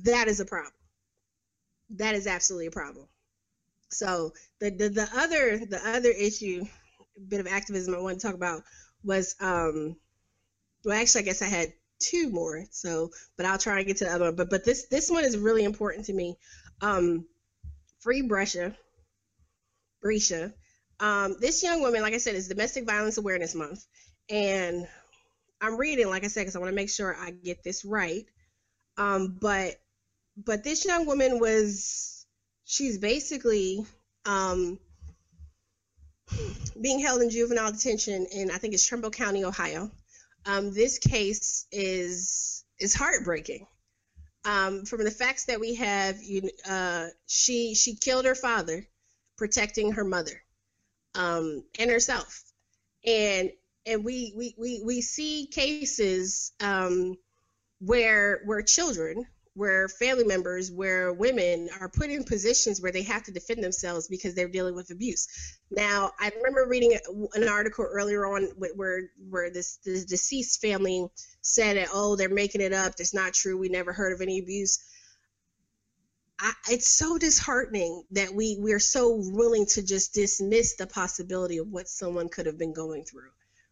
[0.03, 0.73] That is a problem.
[1.91, 3.07] That is absolutely a problem.
[3.89, 6.65] So the, the, the other the other issue,
[7.27, 8.63] bit of activism I want to talk about
[9.03, 9.95] was um
[10.83, 12.65] well actually I guess I had two more.
[12.71, 14.35] So, but I'll try and get to the other one.
[14.35, 16.37] But but this this one is really important to me.
[16.81, 17.25] Um,
[17.99, 18.75] free Bresha,
[20.03, 20.53] Bresha.
[20.99, 23.85] Um, this young woman, like I said, is Domestic Violence Awareness Month,
[24.29, 24.87] and
[25.61, 28.25] I'm reading, like I said, because I want to make sure I get this right.
[28.97, 29.75] Um, but
[30.37, 32.25] but this young woman was
[32.65, 33.85] she's basically
[34.25, 34.79] um,
[36.81, 39.91] being held in juvenile detention in I think it's Trumbull County, Ohio.
[40.45, 43.67] Um, this case is is heartbreaking.
[44.43, 48.87] Um, from the facts that we have, you, uh, she she killed her father,
[49.37, 50.39] protecting her mother,
[51.15, 52.43] um, and herself,
[53.05, 53.51] and
[53.85, 57.15] and we we we, we see cases um,
[57.79, 63.23] where where children where family members, where women are put in positions where they have
[63.23, 65.27] to defend themselves because they're dealing with abuse.
[65.71, 66.97] Now, I remember reading
[67.33, 71.07] an article earlier on where where this, the deceased family
[71.41, 72.97] said, that, "Oh, they're making it up.
[72.97, 73.57] That's not true.
[73.57, 74.83] We never heard of any abuse."
[76.37, 81.69] I, it's so disheartening that we we're so willing to just dismiss the possibility of
[81.69, 83.29] what someone could have been going through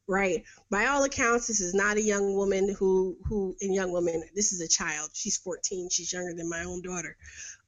[0.08, 0.44] right?
[0.70, 4.24] By all accounts, this is not a young woman who who and young woman.
[4.36, 5.12] This is a child.
[5.14, 5.90] She's 14.
[5.90, 7.16] She's younger than my own daughter.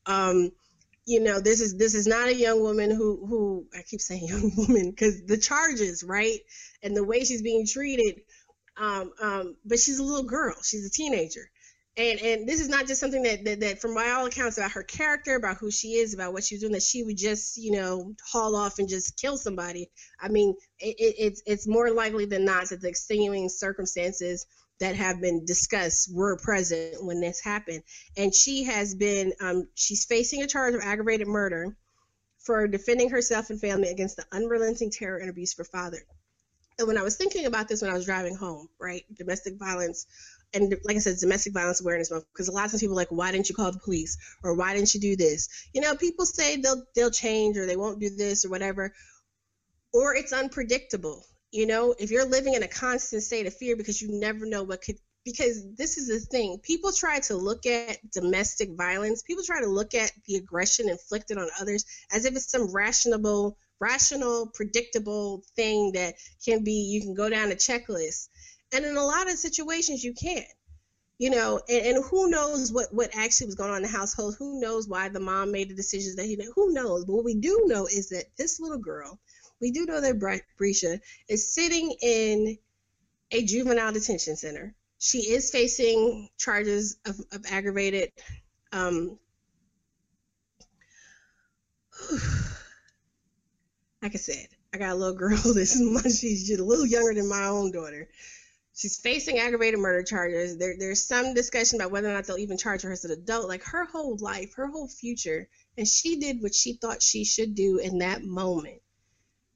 [0.06, 0.52] Um,
[1.06, 4.24] you know, this is this is not a young woman who who I keep saying
[4.28, 6.40] young woman because the charges, right,
[6.84, 8.22] and the way she's being treated.
[8.78, 10.56] Um, um, but she's a little girl.
[10.62, 11.50] She's a teenager
[11.98, 14.84] and and this is not just something that, that that from all accounts about her
[14.84, 18.14] character about who she is about what she's doing that she would just you know
[18.32, 22.46] haul off and just kill somebody i mean it, it, it's it's more likely than
[22.46, 24.46] not that the extenuating circumstances
[24.80, 27.82] that have been discussed were present when this happened
[28.18, 31.76] and she has been um, she's facing a charge of aggravated murder
[32.46, 35.98] for defending herself and family against the unrelenting terror and abuse her father.
[36.78, 40.06] And when I was thinking about this when I was driving home, right, domestic violence,
[40.54, 43.02] and like I said, domestic violence awareness month, because a lot of times people are
[43.02, 45.50] like, why didn't you call the police, or why didn't you do this?
[45.74, 48.94] You know, people say they'll they'll change or they won't do this or whatever,
[49.94, 51.26] or it's unpredictable.
[51.52, 54.64] You know, if you're living in a constant state of fear because you never know
[54.64, 59.44] what could because this is the thing people try to look at domestic violence people
[59.44, 64.48] try to look at the aggression inflicted on others as if it's some rational rational
[64.54, 66.14] predictable thing that
[66.46, 68.30] can be you can go down a checklist
[68.74, 70.46] and in a lot of situations you can't
[71.18, 74.36] you know and, and who knows what what actually was going on in the household
[74.38, 77.26] who knows why the mom made the decisions that he did who knows but what
[77.26, 79.20] we do know is that this little girl
[79.62, 80.20] we do know that
[80.60, 81.00] Bresha
[81.30, 82.58] is sitting in
[83.32, 88.12] a juvenile detention center she is facing charges of, of aggravated
[88.72, 89.18] um,
[94.02, 96.16] like I said, I got a little girl this month.
[96.16, 98.08] She's just a little younger than my own daughter.
[98.76, 100.58] She's facing aggravated murder charges.
[100.58, 103.48] There, there's some discussion about whether or not they'll even charge her as an adult.
[103.48, 107.56] Like her whole life, her whole future, and she did what she thought she should
[107.56, 108.82] do in that moment,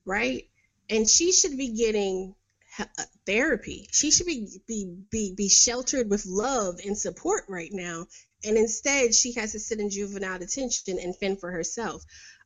[0.06, 0.48] right?
[0.90, 2.34] And she should be getting
[2.80, 2.86] uh,
[3.26, 3.90] therapy.
[3.92, 8.06] She should be, be be be sheltered with love and support right now.
[8.46, 12.06] And instead, she has to sit in juvenile detention and fend for herself.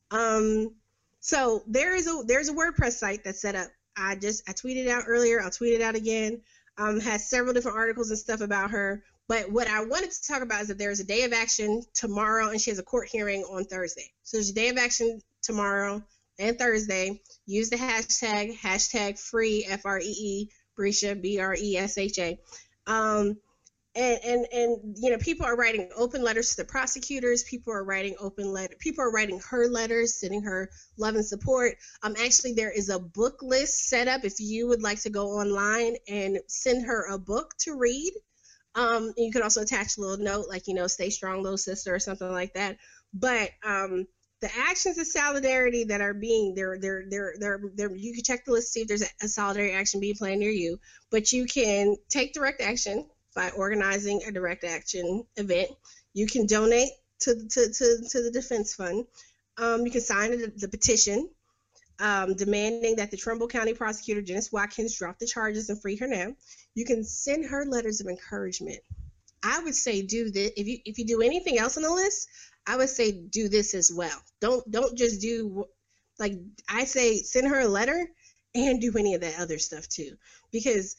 [0.09, 0.73] Um,
[1.19, 3.67] so there is a there's a WordPress site that's set up.
[3.95, 5.39] I just I tweeted out earlier.
[5.39, 6.41] I'll tweet it out again.
[6.77, 9.03] Um, has several different articles and stuff about her.
[9.27, 12.49] But what I wanted to talk about is that there's a day of action tomorrow,
[12.49, 14.11] and she has a court hearing on Thursday.
[14.23, 16.03] So there's a day of action tomorrow
[16.39, 17.21] and Thursday.
[17.45, 22.19] Use the hashtag hashtag free F R E E Bresha B R E S H
[22.19, 22.39] A.
[22.87, 23.37] Um,
[23.95, 27.43] and, and and you know people are writing open letters to the prosecutors.
[27.43, 31.75] People are writing open letter people are writing her letters sending her love and support.
[32.01, 35.27] Um actually there is a book list set up if you would like to go
[35.27, 38.13] online and send her a book to read.
[38.73, 41.93] Um you could also attach a little note like you know stay strong little sister
[41.93, 42.77] or something like that.
[43.13, 44.07] But um
[44.41, 47.03] the actions of solidarity that are being there there
[47.39, 50.39] there there you can check the list see if there's a solidarity action being planned
[50.39, 50.79] near you.
[51.11, 55.69] But you can take direct action by organizing a direct action event
[56.13, 59.05] you can donate to to to, to the defense fund
[59.57, 61.29] um, you can sign the, the petition
[61.99, 66.07] um, demanding that the Trumbull County prosecutor Dennis Watkins drop the charges and free her
[66.07, 66.33] now.
[66.75, 68.79] You can send her letters of encouragement.
[69.43, 72.29] I would say do this if you if you do anything else on the list.
[72.65, 74.17] I would say do this as well.
[74.39, 75.65] Don't don't just do
[76.17, 76.33] like
[76.69, 78.07] I say send her a letter
[78.55, 80.15] and do any of that other stuff too
[80.51, 80.95] because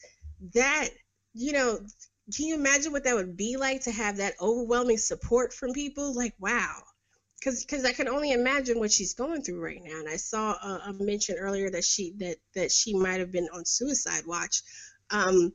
[0.53, 0.89] that
[1.33, 1.79] you know
[2.33, 6.13] can you imagine what that would be like to have that overwhelming support from people?
[6.15, 6.81] Like wow.
[7.39, 9.99] Because I can only imagine what she's going through right now.
[9.99, 13.47] And I saw a, a mention earlier that she that that she might have been
[13.53, 14.63] on suicide watch.
[15.11, 15.53] Um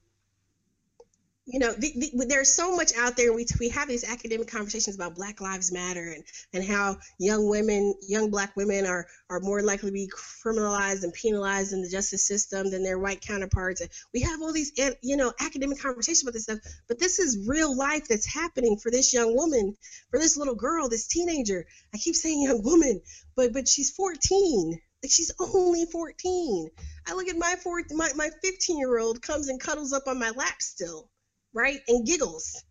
[1.53, 3.33] you know, the, the, there's so much out there.
[3.33, 6.23] We we have these academic conversations about Black Lives Matter and
[6.53, 11.13] and how young women, young Black women, are are more likely to be criminalized and
[11.13, 13.81] penalized in the justice system than their white counterparts.
[13.81, 14.71] And we have all these
[15.03, 18.93] you know academic conversations about this stuff, but this is real life that's happening for
[18.93, 19.77] this young woman,
[20.11, 21.67] for this little girl, this teenager.
[21.93, 23.01] I keep saying young woman,
[23.35, 24.81] but but she's 14.
[25.03, 26.71] Like she's only 14.
[27.09, 30.19] I look at my four, my my 15 year old comes and cuddles up on
[30.21, 31.11] my lap still
[31.53, 31.81] right?
[31.89, 32.63] And giggles.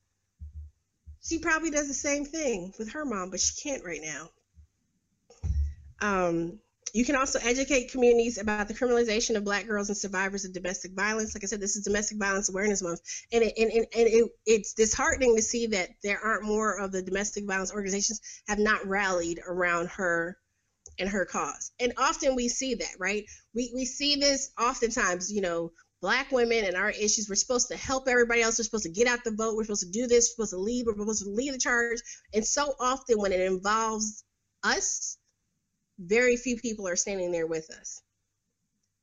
[1.22, 4.30] She probably does the same thing with her mom, but she can't right now.
[6.02, 6.60] Um,
[6.94, 10.94] you can also educate communities about the criminalization of black girls and survivors of domestic
[10.94, 11.36] violence.
[11.36, 13.02] Like I said, this is Domestic Violence Awareness Month.
[13.32, 16.92] And, it, and, and, and it, it's disheartening to see that there aren't more of
[16.92, 20.38] the domestic violence organizations have not rallied around her
[20.98, 21.72] and her cause.
[21.80, 23.26] And often we see that, right?
[23.54, 25.72] We, we see this oftentimes, you know,
[26.02, 27.28] black women and our issues.
[27.30, 28.58] We're supposed to help everybody else.
[28.58, 29.56] We're supposed to get out the vote.
[29.56, 30.30] We're supposed to do this.
[30.38, 30.86] We're supposed to lead.
[30.86, 32.00] We're supposed to lead the charge.
[32.34, 34.24] And so often when it involves
[34.64, 35.18] us,
[36.00, 38.02] very few people are standing there with us.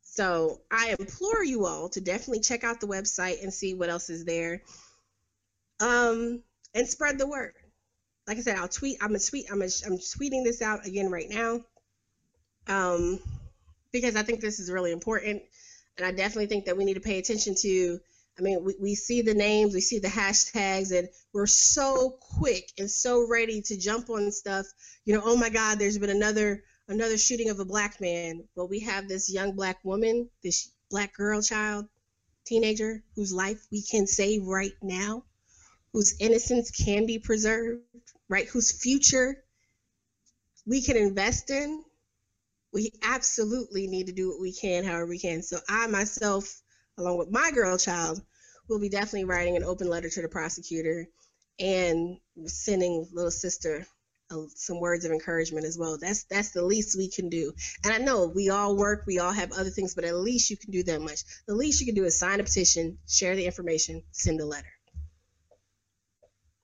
[0.03, 4.09] So I implore you all to definitely check out the website and see what else
[4.09, 4.63] is there.
[5.81, 6.43] Um,
[6.75, 7.53] and spread the word.
[8.27, 8.97] Like I said, I'll tweet.
[9.03, 9.47] I'm a tweet.
[9.53, 11.61] I'm a, I'm tweeting this out again right now.
[12.67, 13.21] Um,
[13.93, 15.43] because I think this is really important
[15.97, 17.99] and I definitely think that we need to pay attention to.
[18.39, 22.71] I mean, we, we see the names, we see the hashtags, and we're so quick
[22.79, 24.67] and so ready to jump on stuff.
[25.05, 28.45] You know, oh my God, there's been another another shooting of a black man.
[28.55, 31.89] Well, we have this young black woman, this black girl child,
[32.45, 35.25] teenager, whose life we can save right now,
[35.93, 37.81] whose innocence can be preserved,
[38.29, 38.47] right?
[38.49, 39.43] Whose future
[40.67, 41.83] we can invest in
[42.77, 45.43] we absolutely need to do what we can, however we can.
[45.43, 46.61] So I myself,
[46.99, 48.21] along with my girl child,
[48.69, 51.09] will be definitely writing an open letter to the prosecutor
[51.59, 53.87] and sending little sister
[54.31, 55.97] uh, some words of encouragement as well.
[55.99, 57.55] That's that's the least we can do.
[57.83, 60.59] And I know we all work, we all have other things, but at least you
[60.59, 61.21] can do that much.
[61.47, 64.69] The least you can do is sign a petition, share the information, send a letter.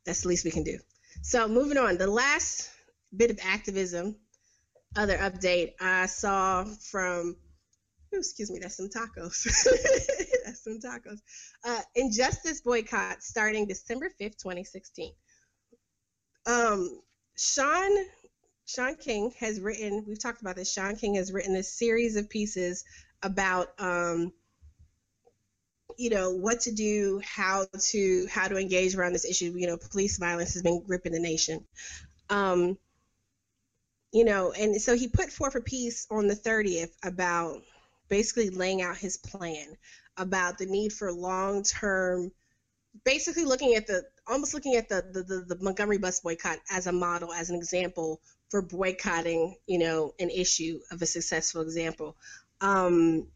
[0.04, 0.78] That's the least we can do.
[1.22, 2.68] So moving on, the last
[3.16, 4.16] bit of activism,
[4.96, 7.36] other update I saw from,
[8.12, 9.44] oh, excuse me, that's some tacos.
[10.44, 11.20] that's some tacos.
[11.64, 15.12] Uh, injustice boycott starting December 5th, 2016.
[16.46, 17.00] Um,
[17.36, 17.90] Sean
[18.66, 20.04] Shaun King has written.
[20.06, 20.72] We've talked about this.
[20.72, 22.84] Shaun King has written a series of pieces
[23.22, 24.32] about, um,
[25.98, 29.52] you know, what to do, how to how to engage around this issue.
[29.56, 31.64] You know, police violence has been gripping the nation.
[32.30, 32.78] Um,
[34.12, 37.62] you know, and so he put forth a piece on the 30th about
[38.08, 39.76] basically laying out his plan
[40.18, 42.30] about the need for long term
[43.04, 46.86] basically looking at the almost looking at the, the, the, the, Montgomery bus boycott as
[46.86, 52.16] a model, as an example for boycotting, you know, an issue of a successful example.
[52.60, 53.26] Um,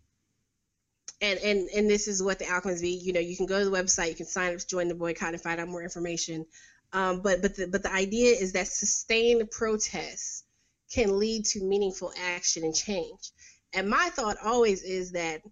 [1.20, 2.90] and, and, and this is what the outcomes be.
[2.90, 4.94] You know, you can go to the website, you can sign up to join the
[4.94, 6.46] boycott and find out more information.
[6.92, 10.44] Um, but but the, but the idea is that sustained protests
[10.96, 13.30] can lead to meaningful action and change.
[13.74, 15.42] And my thought always is that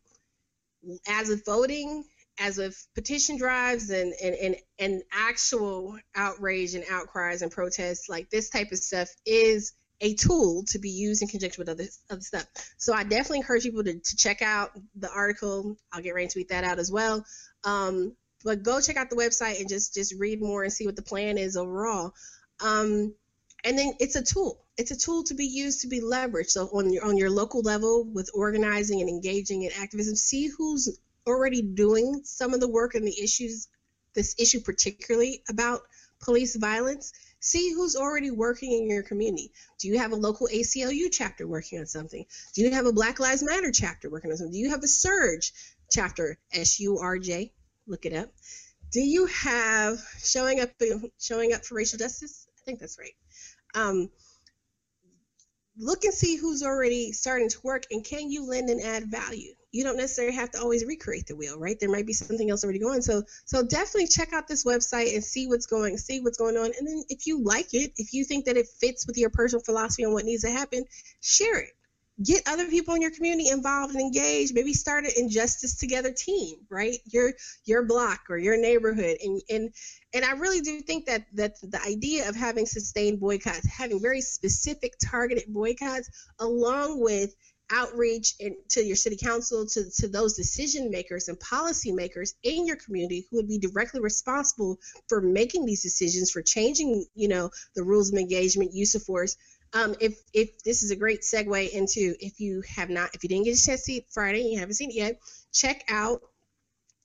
[1.06, 2.04] as with voting,
[2.40, 8.30] as with petition drives and, and, and, and actual outrage and outcries and protests, like
[8.30, 12.22] this type of stuff is a tool to be used in conjunction with other, other
[12.22, 12.46] stuff.
[12.78, 15.76] So I definitely encourage people to, to check out the article.
[15.92, 17.24] I'll get ready to tweet that out as well.
[17.64, 20.96] Um, but go check out the website and just just read more and see what
[20.96, 22.14] the plan is overall.
[22.60, 23.14] Um,
[23.62, 24.63] and then it's a tool.
[24.76, 26.50] It's a tool to be used to be leveraged.
[26.50, 30.98] So on your on your local level with organizing and engaging in activism, see who's
[31.26, 33.68] already doing some of the work and the issues,
[34.14, 35.82] this issue particularly about
[36.20, 39.52] police violence, see who's already working in your community.
[39.78, 42.24] Do you have a local ACLU chapter working on something?
[42.54, 44.52] Do you have a Black Lives Matter chapter working on something?
[44.52, 45.52] Do you have a Surge
[45.90, 47.52] chapter, S U R J?
[47.86, 48.30] Look it up.
[48.90, 50.70] Do you have showing up
[51.18, 52.46] showing up for racial justice?
[52.56, 53.14] I think that's right.
[53.74, 54.10] Um,
[55.76, 59.54] look and see who's already starting to work and can you lend and add value
[59.74, 61.76] you don't necessarily have to always recreate the wheel, right?
[61.80, 63.02] There might be something else already going.
[63.02, 66.66] So so definitely check out this website and see what's going see what's going on.
[66.66, 69.64] And then if you like it, if you think that it fits with your personal
[69.64, 70.84] philosophy on what needs to happen,
[71.20, 71.72] share it.
[72.22, 74.54] Get other people in your community involved and engaged.
[74.54, 76.96] Maybe start an injustice together team, right?
[77.06, 77.32] Your
[77.64, 79.16] your block or your neighborhood.
[79.22, 79.74] And and
[80.12, 84.20] and I really do think that that the idea of having sustained boycotts, having very
[84.20, 86.08] specific targeted boycotts,
[86.38, 87.34] along with
[87.70, 92.66] outreach in, to your city council, to, to those decision makers and policy makers in
[92.66, 97.50] your community who would be directly responsible for making these decisions, for changing, you know,
[97.74, 99.36] the rules of engagement, use of force.
[99.74, 103.28] Um, if if this is a great segue into if you have not, if you
[103.28, 105.18] didn't get a chance to see it Friday, and you haven't seen it yet,
[105.52, 106.20] check out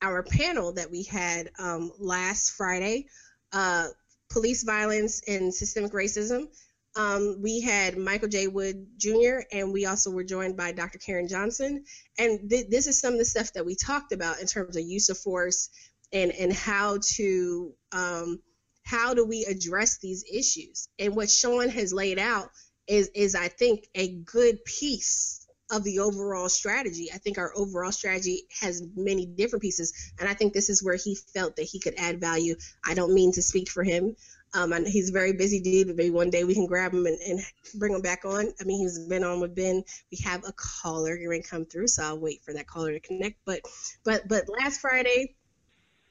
[0.01, 3.07] our panel that we had um, last Friday,
[3.51, 3.87] uh,
[4.31, 6.47] police violence and systemic racism.
[6.95, 8.47] Um, we had Michael J.
[8.47, 10.97] Wood Jr., and we also were joined by Dr.
[10.97, 11.83] Karen Johnson.
[12.17, 14.83] And th- this is some of the stuff that we talked about in terms of
[14.83, 15.69] use of force
[16.11, 18.41] and, and how to um,
[18.89, 20.89] how do we address these issues.
[20.97, 22.49] And what Shaun has laid out
[22.87, 27.09] is, is I think, a good piece of the overall strategy.
[27.13, 30.95] I think our overall strategy has many different pieces, and I think this is where
[30.95, 32.55] he felt that he could add value.
[32.83, 34.15] I don't mean to speak for him,
[34.55, 37.05] um, and he's a very busy dude, but maybe one day we can grab him
[37.05, 37.39] and, and,
[37.75, 38.51] bring him back on.
[38.59, 39.83] I mean, he's been on with Ben.
[40.11, 42.99] We have a caller going to come through, so I'll wait for that caller to
[42.99, 43.35] connect.
[43.45, 43.61] But,
[44.03, 45.35] but, but last Friday,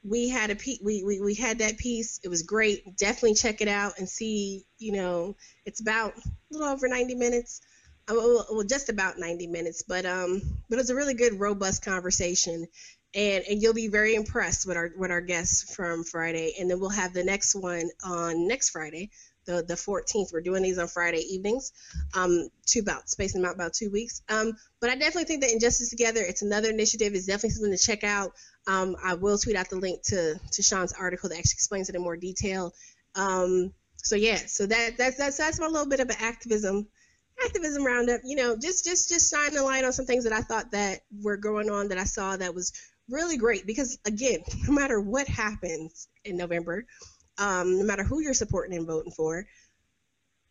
[0.04, 2.20] we had a pe- we, we we had that piece.
[2.22, 2.96] It was great.
[2.96, 4.64] Definitely check it out and see.
[4.78, 7.60] You know, it's about a little over 90 minutes.
[8.08, 10.40] Uh, well, just about 90 minutes, but um,
[10.70, 12.66] but it's a really good, robust conversation
[13.14, 16.78] and and you'll be very impressed with our with our guests from Friday, and then
[16.80, 19.10] we'll have the next one on next Friday,
[19.48, 20.32] the the 14th.
[20.32, 21.72] We're doing these on Friday evenings,
[22.14, 24.22] um, two about spacing them out about two weeks.
[24.28, 27.14] Um, but I definitely think that Injustice Together, it's another initiative.
[27.14, 28.32] It's definitely something to check out.
[28.66, 31.96] Um, I will tweet out the link to to Shaun's article that actually explains it
[31.96, 32.74] in more detail.
[33.14, 36.86] Um, so yeah, so that that's that's that's my little bit of an activism
[37.44, 38.20] activism roundup.
[38.24, 41.00] You know, just just just shining a light on some things that I thought that
[41.22, 42.72] were going on that I saw that was
[43.08, 46.84] really great because again, no matter what happens in November,
[47.38, 49.46] um, no matter who you're supporting and voting for,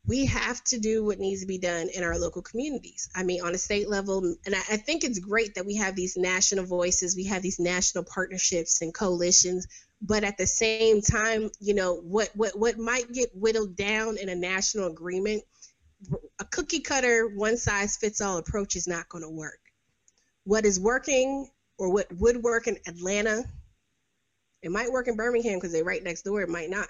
[0.07, 3.09] we have to do what needs to be done in our local communities.
[3.13, 5.95] I mean, on a state level, and I, I think it's great that we have
[5.95, 9.67] these national voices, we have these national partnerships and coalitions.
[10.01, 14.29] But at the same time, you know, what what what might get whittled down in
[14.29, 15.43] a national agreement,
[16.39, 19.59] a cookie cutter, one size fits all approach is not going to work.
[20.43, 23.43] What is working or what would work in Atlanta,
[24.61, 26.41] it might work in Birmingham because they're right next door.
[26.41, 26.87] It might not,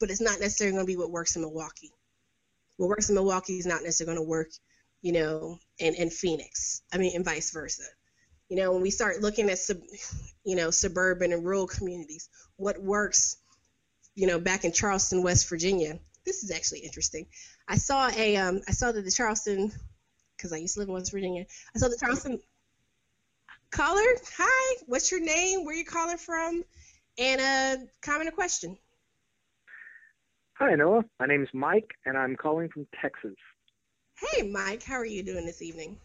[0.00, 1.92] but it's not necessarily going to be what works in Milwaukee
[2.76, 4.48] what works in Milwaukee is not necessarily going to work,
[5.02, 6.82] you know, in, in Phoenix.
[6.92, 7.84] I mean, and vice versa.
[8.48, 9.78] You know, when we start looking at, sub,
[10.44, 13.36] you know, suburban and rural communities, what works,
[14.14, 15.98] you know, back in Charleston, West Virginia.
[16.24, 17.26] This is actually interesting.
[17.66, 19.72] I saw a, um, I saw that the Charleston,
[20.36, 21.46] because I used to live in West Virginia.
[21.74, 22.40] I saw the Charleston
[23.72, 24.02] caller.
[24.38, 25.64] Hi, what's your name?
[25.64, 26.62] Where are you calling from?
[27.18, 28.78] And a comment or question.
[30.58, 31.04] Hi, Anoa.
[31.18, 33.34] My name is Mike, and I'm calling from Texas.
[34.30, 34.82] Hey, Mike.
[34.82, 35.98] How are you doing this evening?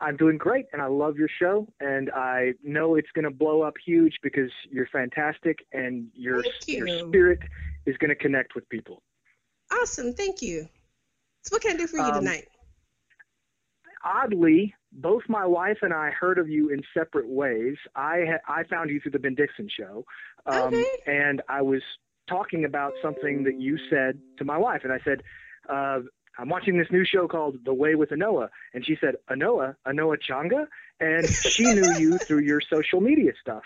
[0.00, 3.62] I'm doing great, and I love your show, and I know it's going to blow
[3.62, 6.86] up huge because you're fantastic, and your you.
[6.86, 7.40] your spirit
[7.86, 9.02] is going to connect with people.
[9.72, 10.12] Awesome.
[10.12, 10.68] Thank you.
[11.42, 12.46] So, what can I do for you Um, tonight?
[14.04, 17.76] Oddly, both my wife and I heard of you in separate ways.
[17.96, 20.04] I ha- I found you through the Ben Dixon show,
[20.46, 20.86] um, Okay.
[21.06, 21.82] and I was
[22.28, 25.22] talking about something that you said to my wife, and I said.
[25.68, 26.00] Uh,
[26.40, 30.18] I'm watching this new show called The Way with Anoa, and she said, Anoa, Anoa
[30.22, 30.68] Changa,
[31.00, 33.64] and she knew you through your social media stuff,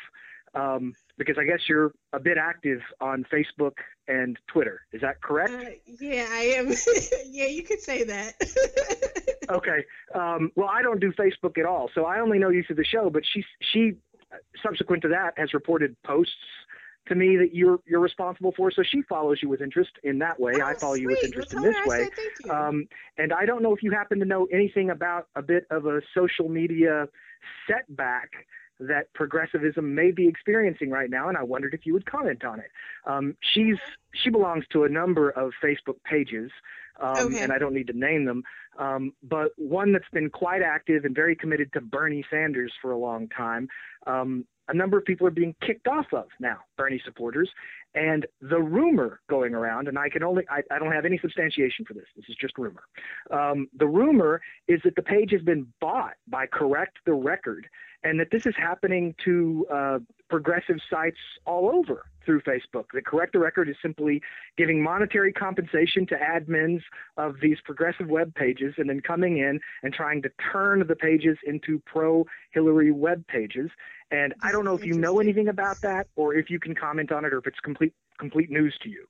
[0.54, 3.74] um, because I guess you're a bit active on Facebook
[4.08, 4.80] and Twitter.
[4.90, 5.52] Is that correct?
[5.52, 5.70] Uh,
[6.00, 6.70] yeah, I am.
[7.26, 8.32] yeah, you could say that.
[9.52, 9.84] Okay.
[10.14, 12.84] Um, well, I don't do Facebook at all, so I only know you through the
[12.84, 13.10] show.
[13.10, 13.92] But she, she,
[14.62, 16.32] subsequent to that, has reported posts
[17.08, 18.70] to me that you're you're responsible for.
[18.70, 20.54] So she follows you with interest in that way.
[20.62, 22.04] I Oh, follow you with interest Well, in this way.
[22.04, 22.50] said thank you.
[22.52, 22.86] Um,
[23.18, 26.00] and I don't know if you happen to know anything about a bit of a
[26.14, 27.08] social media
[27.68, 28.30] setback
[28.80, 32.58] that progressivism may be experiencing right now, and I wondered if you would comment on
[32.60, 32.70] it.
[33.06, 33.76] Um, she's
[34.14, 36.50] she belongs to a number of Facebook pages,
[37.02, 37.40] um, Okay.
[37.40, 38.42] and I don't need to name them,
[38.78, 42.98] um, but one that's been quite active and very committed to Bernie Sanders for a
[42.98, 43.68] long time.
[44.06, 47.50] Um, a number of people are being kicked off of now, Bernie supporters,
[47.94, 51.84] and the rumor going around, and I can only I, I don't have any substantiation
[51.84, 52.06] for this.
[52.16, 52.84] This is just rumor.
[53.30, 57.66] Um, the rumor is that the page has been bought by Correct the Record,
[58.04, 59.98] and that this is happening to uh,
[60.28, 62.84] progressive sites all over through Facebook.
[62.92, 64.22] The Correct the Record is simply
[64.56, 66.82] giving monetary compensation to admins
[67.16, 71.36] of these progressive web pages, and then coming in and trying to turn the pages
[71.46, 73.70] into pro Hillary web pages.
[74.10, 77.12] And I don't know if you know anything about that, or if you can comment
[77.12, 79.06] on it, or if it's complete complete news to you.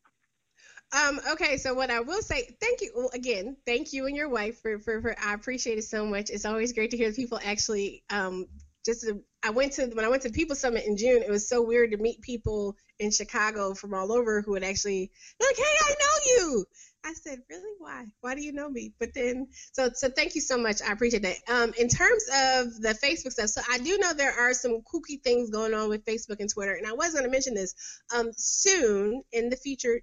[0.93, 4.29] Um, okay, so what I will say, thank you well, again, thank you and your
[4.29, 6.29] wife for, for, for I appreciate it so much.
[6.29, 8.47] It's always great to hear people actually um
[8.85, 11.49] just to, I went to when I went to People Summit in June, it was
[11.49, 15.11] so weird to meet people in Chicago from all over who would actually
[15.41, 16.65] like, Hey, I know you.
[17.05, 17.75] I said, Really?
[17.79, 18.07] Why?
[18.21, 18.93] Why do you know me?
[18.99, 20.83] But then so so thank you so much.
[20.83, 21.37] I appreciate that.
[21.49, 25.23] Um in terms of the Facebook stuff, so I do know there are some kooky
[25.23, 27.75] things going on with Facebook and Twitter, and I was gonna mention this.
[28.15, 30.01] Um soon in the future,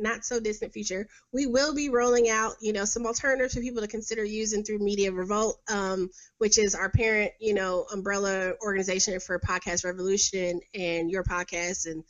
[0.00, 3.82] not so distant future, we will be rolling out, you know, some alternatives for people
[3.82, 9.18] to consider using through Media Revolt, um, which is our parent, you know, umbrella organization
[9.20, 12.04] for Podcast Revolution and your podcast, and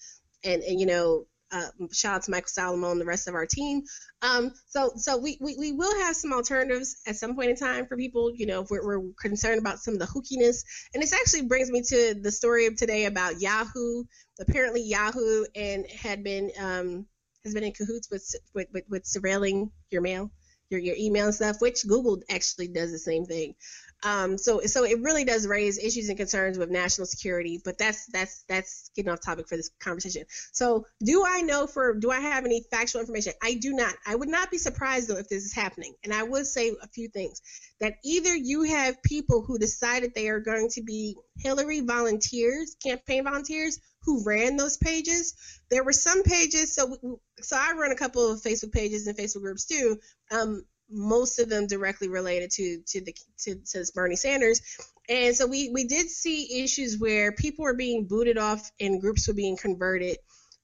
[0.44, 3.46] and and you know, uh, shout out to Michael Salomon and the rest of our
[3.46, 3.82] team.
[4.22, 7.86] Um, so so we, we we will have some alternatives at some point in time
[7.86, 10.64] for people, you know, if we're, we're concerned about some of the hookiness.
[10.94, 14.04] And this actually brings me to the story of today about Yahoo.
[14.40, 17.06] Apparently, Yahoo and had been um,
[17.44, 20.30] has been in cahoots with with, with, with surveilling your mail,
[20.68, 23.54] your your email and stuff, which Google actually does the same thing.
[24.02, 28.06] Um, so so it really does raise issues and concerns with national security, but that's
[28.06, 30.24] that's that's getting off topic for this conversation.
[30.52, 33.32] So do I know for do I have any factual information?
[33.42, 33.94] I do not.
[34.06, 35.94] I would not be surprised though if this is happening.
[36.04, 37.42] And I would say a few things
[37.80, 43.24] that either you have people who decided they are going to be Hillary volunteers, campaign
[43.24, 45.34] volunteers who ran those pages.
[45.70, 49.42] There were some pages, so so I run a couple of Facebook pages and Facebook
[49.42, 49.98] groups too.
[50.30, 54.60] Um, most of them directly related to to the to, to Bernie Sanders,
[55.08, 59.28] and so we we did see issues where people were being booted off and groups
[59.28, 60.16] were being converted.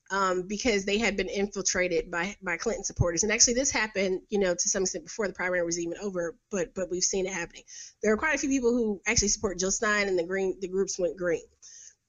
[0.08, 4.38] Um, because they had been infiltrated by, by Clinton supporters, and actually this happened, you
[4.38, 6.36] know, to some extent before the primary was even over.
[6.48, 7.64] But but we've seen it happening.
[8.04, 10.68] There are quite a few people who actually support Jill Stein, and the green the
[10.68, 11.42] groups went green.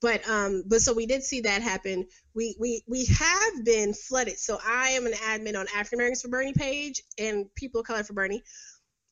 [0.00, 2.06] But um but so we did see that happen.
[2.34, 4.38] We we we have been flooded.
[4.38, 8.04] So i am an admin on african americans for bernie page and people of color
[8.04, 8.42] for bernie.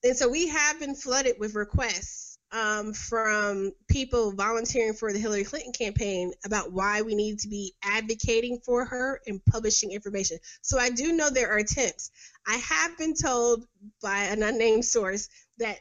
[0.05, 5.43] And so we have been flooded with requests um, from people volunteering for the hillary
[5.43, 10.39] clinton campaign about why we need to be advocating for her and publishing information.
[10.63, 12.11] So i do know there are attempts.
[12.47, 13.67] I have been told
[14.01, 15.29] by an unnamed source
[15.59, 15.79] that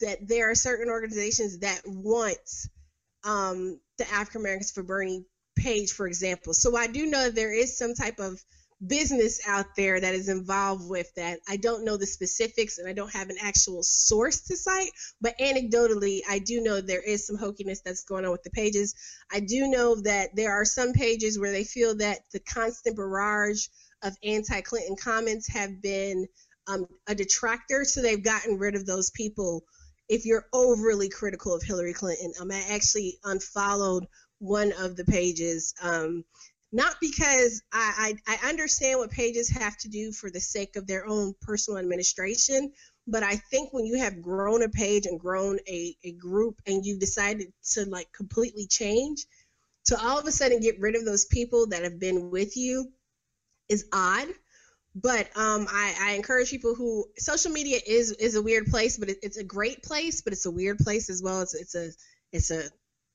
[0.00, 2.38] that there are certain organizations that want
[3.24, 5.24] um, the African Americans for Bernie
[5.56, 6.54] page, for example.
[6.54, 8.42] So I do know there is some type of
[8.84, 11.38] business out there that is involved with that.
[11.48, 15.38] I don't know the specifics and I don't have an actual source to cite, but
[15.38, 18.94] anecdotally, I do know there is some hokiness that's going on with the pages.
[19.30, 23.66] I do know that there are some pages where they feel that the constant barrage
[24.02, 26.26] of anti Clinton comments have been
[26.66, 29.62] um, a detractor, so they've gotten rid of those people
[30.08, 32.32] if you're overly critical of Hillary Clinton.
[32.40, 34.06] Um, I actually unfollowed
[34.38, 35.74] one of the pages.
[35.82, 36.24] Um,
[36.72, 40.86] not because I, I, I understand what pages have to do for the sake of
[40.86, 42.72] their own personal administration,
[43.06, 46.84] but I think when you have grown a page and grown a, a group and
[46.84, 49.26] you've decided to like completely change,
[49.86, 52.90] to all of a sudden get rid of those people that have been with you
[53.68, 54.28] is odd
[54.94, 59.08] but um, I, I, encourage people who social media is is a weird place, but
[59.08, 61.40] it, it's a great place, but it's a weird place as well.
[61.40, 61.90] It's it's a
[62.30, 62.64] it's a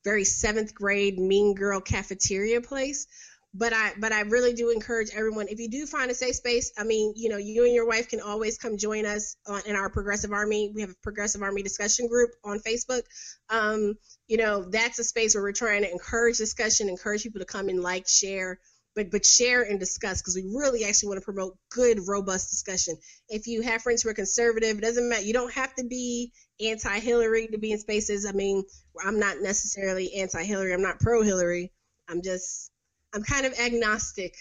[0.03, 3.05] very seventh grade mean girl cafeteria place.
[3.53, 6.71] But I but I really do encourage everyone if you do find a safe space.
[6.78, 9.75] I mean, you know, you and your wife can always come join us on, in
[9.75, 10.71] our Progressive Army.
[10.73, 13.03] We have a Progressive Army discussion group on Facebook.
[13.49, 13.95] Um,
[14.28, 17.69] you know, that's a space where we're trying to encourage discussion, encourage people to come
[17.69, 18.59] and like, share
[18.98, 22.95] but but share and discuss because we really actually want to promote good robust discussion.
[23.30, 26.34] If you have friends who are conservative it doesn't matter you don't have to be
[26.60, 28.26] anti-hillary to be in spaces.
[28.26, 28.64] I mean
[29.06, 31.72] i'm not necessarily anti-hillary i'm not pro-hillary.
[32.10, 32.72] I'm just
[33.14, 34.36] i'm kind of agnostic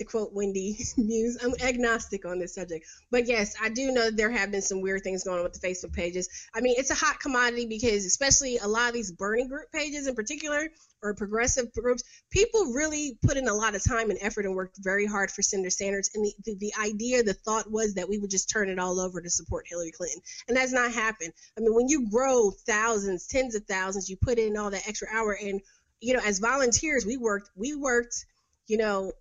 [0.00, 2.86] to quote Wendy Muse, I'm agnostic on this subject.
[3.10, 5.66] But yes, I do know there have been some weird things going on with the
[5.66, 6.28] Facebook pages.
[6.54, 10.06] I mean, it's a hot commodity because especially a lot of these Bernie group pages
[10.06, 10.68] in particular
[11.02, 14.78] or progressive groups, people really put in a lot of time and effort and worked
[14.80, 16.10] very hard for Senator Sanders.
[16.14, 19.00] And the, the, the idea, the thought was that we would just turn it all
[19.00, 20.20] over to support Hillary Clinton.
[20.48, 21.32] And that's not happened.
[21.56, 25.08] I mean, when you grow thousands, tens of thousands, you put in all that extra
[25.12, 25.60] hour and
[26.02, 28.24] you know, as volunteers, we worked, we worked,
[28.66, 29.12] you know,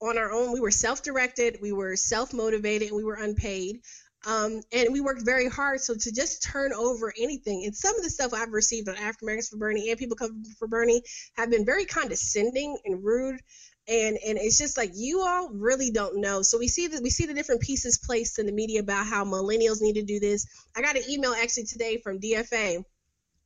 [0.00, 0.52] on our own.
[0.52, 3.80] We were self directed, we were self motivated, we were unpaid.
[4.26, 5.80] Um, and we worked very hard.
[5.80, 9.28] So to just turn over anything, and some of the stuff I've received on African
[9.28, 11.02] Americans for Bernie and people coming for Bernie
[11.36, 13.40] have been very condescending and rude.
[13.88, 16.42] And and it's just like you all really don't know.
[16.42, 19.24] So we see that we see the different pieces placed in the media about how
[19.24, 20.44] millennials need to do this.
[20.76, 22.84] I got an email actually today from DFA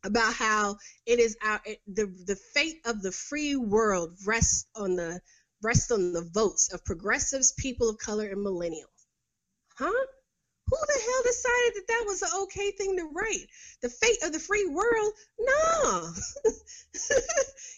[0.03, 5.21] about how it is our the the fate of the free world rests on the
[5.63, 9.07] rests on the votes of progressives, people of color, and millennials.
[9.77, 10.07] Huh?
[10.71, 13.47] Who the hell decided that that was an okay thing to write?
[13.83, 15.13] The fate of the free world?
[15.39, 16.13] No.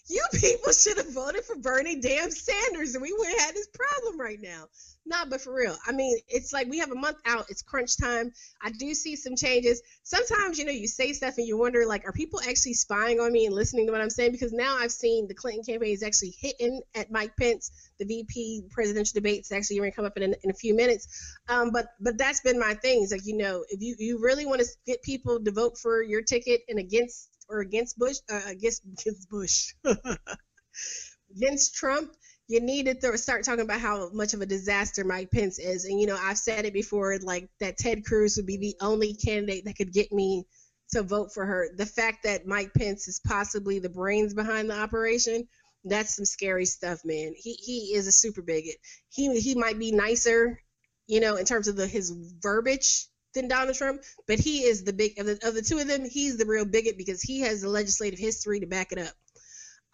[0.07, 3.67] you people should have voted for Bernie damn Sanders and we wouldn't have had this
[3.73, 4.67] problem right now.
[5.05, 5.75] Nah, but for real.
[5.85, 7.45] I mean, it's like we have a month out.
[7.49, 8.31] It's crunch time.
[8.61, 9.81] I do see some changes.
[10.03, 13.33] Sometimes, you know, you say stuff and you wonder, like, are people actually spying on
[13.33, 14.31] me and listening to what I'm saying?
[14.31, 17.69] Because now I've seen the Clinton campaign is actually hitting at Mike Pence.
[17.99, 21.07] The VP presidential debates actually going to come up in in a few minutes.
[21.49, 23.03] Um, but but that's been my thing.
[23.03, 26.01] It's like, you know, if you, you really want to get people to vote for
[26.01, 29.73] your ticket and against or against Bush, uh, against, against Bush,
[31.35, 32.11] against Trump,
[32.47, 35.85] you need to th- start talking about how much of a disaster Mike Pence is.
[35.85, 39.13] And, you know, I've said it before, like that Ted Cruz would be the only
[39.13, 40.45] candidate that could get me
[40.91, 41.69] to vote for her.
[41.75, 45.47] The fact that Mike Pence is possibly the brains behind the operation,
[45.85, 47.33] that's some scary stuff, man.
[47.35, 48.75] He he is a super bigot.
[49.09, 50.61] He he might be nicer,
[51.07, 54.93] you know, in terms of the his verbiage than Donald Trump, but he is the
[54.93, 56.05] big of the of the two of them.
[56.05, 59.13] He's the real bigot because he has the legislative history to back it up.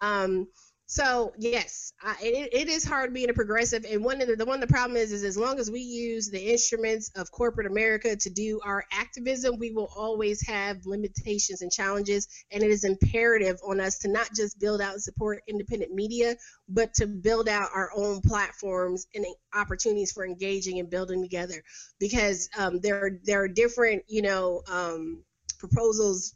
[0.00, 0.46] Um,
[0.90, 4.44] so yes, I, it, it is hard being a progressive, and one of the, the
[4.44, 7.68] one of the problem is is as long as we use the instruments of corporate
[7.68, 12.82] America to do our activism, we will always have limitations and challenges, and it is
[12.82, 16.34] imperative on us to not just build out and support independent media,
[16.68, 19.24] but to build out our own platforms and
[19.54, 21.62] opportunities for engaging and building together,
[22.00, 25.22] because um, there there are different you know um,
[25.60, 26.34] proposals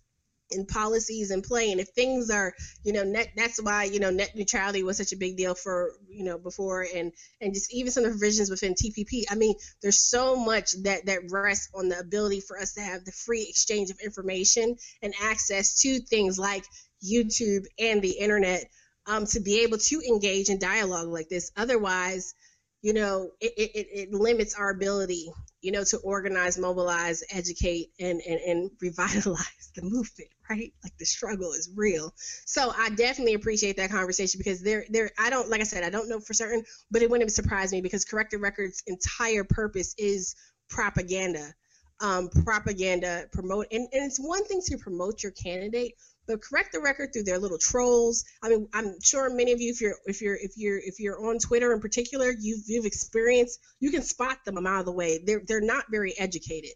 [0.51, 2.53] and policies in play and if things are
[2.85, 5.93] you know net that's why you know net neutrality was such a big deal for
[6.09, 9.55] you know before and and just even some of the provisions within tpp i mean
[9.83, 13.47] there's so much that that rests on the ability for us to have the free
[13.49, 16.65] exchange of information and access to things like
[17.03, 18.65] youtube and the internet
[19.07, 21.51] um, to be able to engage in dialogue like this.
[21.57, 22.35] Otherwise,
[22.83, 25.33] you know, it, it, it limits our ability,
[25.65, 30.75] you know, to organize, mobilize, educate, and, and, and revitalize the movement, right?
[30.83, 32.13] Like the struggle is real.
[32.45, 35.89] So I definitely appreciate that conversation because there, there, I don't, like I said, I
[35.89, 39.95] don't know for certain, but it wouldn't surprise me because Correct the Record's entire purpose
[39.97, 40.37] is
[40.69, 41.55] propaganda.
[42.01, 45.95] Um, propaganda, promote, and, and it's one thing to promote your candidate,
[46.27, 48.25] but correct the record through their little trolls.
[48.43, 51.27] I mean, I'm sure many of you, if you're if you're if you're if you're
[51.27, 54.93] on Twitter in particular, you've you've experienced you can spot them a mile of the
[54.93, 55.23] way.
[55.25, 56.73] They're they're not very educated,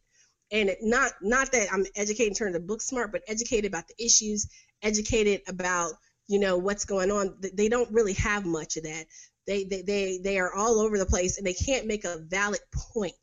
[0.52, 4.04] and not not that I'm educated in terms of book smart, but educated about the
[4.04, 4.48] issues,
[4.82, 5.94] educated about
[6.28, 7.36] you know what's going on.
[7.54, 9.06] They don't really have much of that.
[9.46, 12.60] They they they they are all over the place, and they can't make a valid
[12.92, 13.14] point,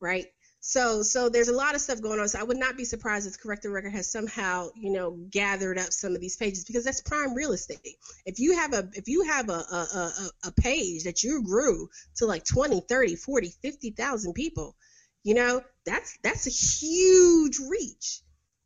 [0.00, 0.26] right?
[0.68, 2.28] So so there's a lot of stuff going on.
[2.28, 5.78] So I would not be surprised if Correct the Record has somehow, you know, gathered
[5.78, 7.96] up some of these pages because that's prime real estate.
[8.26, 11.88] If you have a if you have a a, a, a page that you grew
[12.16, 14.76] to like 20, 30, 40, 50,000 people,
[15.24, 18.20] you know, that's that's a huge reach.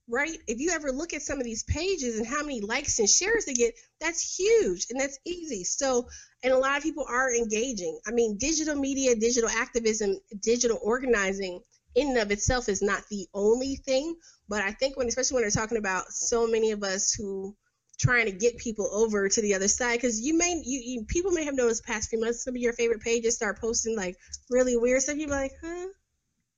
[0.09, 0.39] Right?
[0.49, 3.45] If you ever look at some of these pages and how many likes and shares
[3.45, 5.63] they get, that's huge and that's easy.
[5.63, 6.09] So
[6.43, 7.97] and a lot of people are engaging.
[8.05, 11.61] I mean, digital media, digital activism, digital organizing
[11.95, 14.17] in and of itself is not the only thing,
[14.49, 17.57] but I think when especially when they're talking about so many of us who
[17.99, 21.31] trying to get people over to the other side because you may you, you, people
[21.31, 24.17] may have noticed past few months some of your favorite pages start posting like
[24.51, 25.17] really weird stuff.
[25.17, 25.87] You're like huh?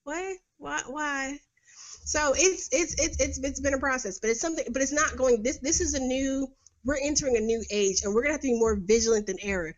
[0.05, 0.37] What?
[0.59, 1.39] Why why?
[2.05, 5.17] So it's it's it's it's it's been a process but it's something but it's not
[5.17, 6.49] going this this is a new
[6.85, 9.75] we're entering a new age and we're gonna have to be more vigilant than ever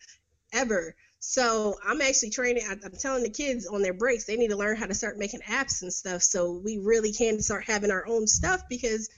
[0.52, 0.94] ever
[1.28, 2.62] so I'm actually training.
[2.70, 5.40] I'm telling the kids on their breaks they need to learn how to start making
[5.40, 9.10] apps and stuff, so we really can start having our own stuff because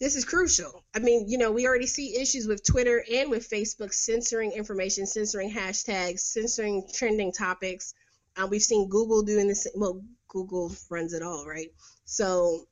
[0.00, 0.82] this is crucial.
[0.96, 5.06] I mean, you know, we already see issues with Twitter and with Facebook censoring information,
[5.06, 7.94] censoring hashtags, censoring trending topics.
[8.36, 9.68] Uh, we've seen Google doing this.
[9.76, 11.68] Well, Google runs it all, right?
[12.06, 12.66] So,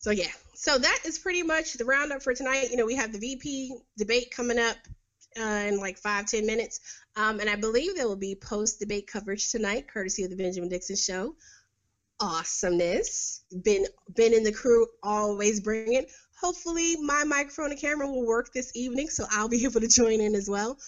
[0.00, 0.32] so yeah.
[0.54, 2.70] So that is pretty much the roundup for tonight.
[2.72, 4.76] You know, we have the VP debate coming up
[5.38, 6.80] uh, in like five ten minutes.
[7.16, 10.68] Um, and I believe there will be post debate coverage tonight, courtesy of the Benjamin
[10.68, 11.34] Dixon Show.
[12.20, 13.42] Awesomeness.
[13.62, 13.86] Been
[14.16, 16.10] been in the crew, always bring it.
[16.40, 20.20] Hopefully, my microphone and camera will work this evening, so I'll be able to join
[20.20, 20.78] in as well.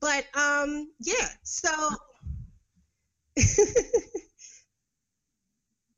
[0.00, 1.70] But um, yeah, so.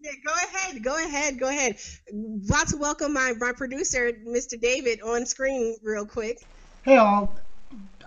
[0.07, 1.78] Yeah, go ahead, go ahead, go ahead.
[2.48, 4.61] About to welcome my, my producer, Mr.
[4.61, 6.38] David, on screen real quick.
[6.84, 7.34] Hey all,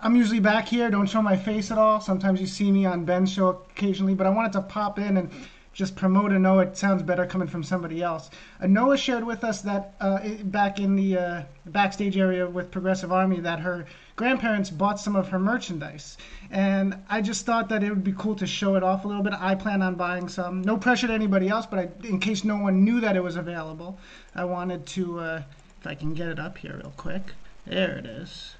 [0.02, 2.00] I'm usually back here, don't show my face at all.
[2.00, 5.30] Sometimes you see me on Ben's show occasionally, but I wanted to pop in and
[5.74, 6.68] just promote Anoa.
[6.68, 8.30] It sounds better coming from somebody else.
[8.62, 13.40] Anoa shared with us that uh, back in the uh, backstage area with Progressive Army
[13.40, 13.84] that her
[14.16, 16.16] grandparents bought some of her merchandise.
[16.50, 19.22] And I just thought that it would be cool to show it off a little
[19.22, 19.34] bit.
[19.38, 20.62] I plan on buying some.
[20.62, 23.36] No pressure to anybody else, but I, in case no one knew that it was
[23.36, 23.98] available,
[24.34, 25.42] I wanted to, uh,
[25.78, 27.34] if I can get it up here real quick.
[27.66, 28.56] There it is.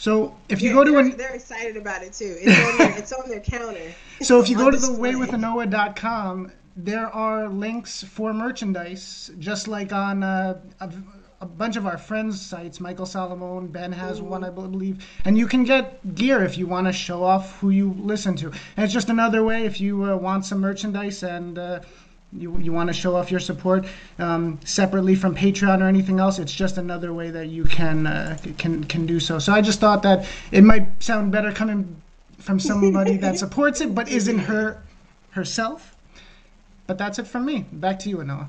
[0.00, 2.34] So if you Yeah, go to they're, an, they're excited about it too.
[2.40, 3.92] It's on their, it's on their counter.
[4.22, 10.22] so if you go to the waywithanoa.com, there are links for merchandise, just like on
[10.22, 10.90] uh, a,
[11.42, 12.80] a bunch of our friends' sites.
[12.80, 16.86] Michael Solomon, Ben has one, I believe, and you can get gear if you want
[16.86, 18.46] to show off who you listen to.
[18.46, 21.58] And it's just another way if you uh, want some merchandise and.
[21.58, 21.80] Uh,
[22.32, 23.86] you, you want to show off your support
[24.18, 28.38] um, separately from Patreon or anything else, it's just another way that you can uh,
[28.58, 29.38] can can do so.
[29.38, 32.00] So I just thought that it might sound better coming
[32.38, 34.82] from somebody that supports it but isn't her
[35.30, 35.96] herself.
[36.86, 37.66] But that's it from me.
[37.72, 38.48] Back to you, Anoa.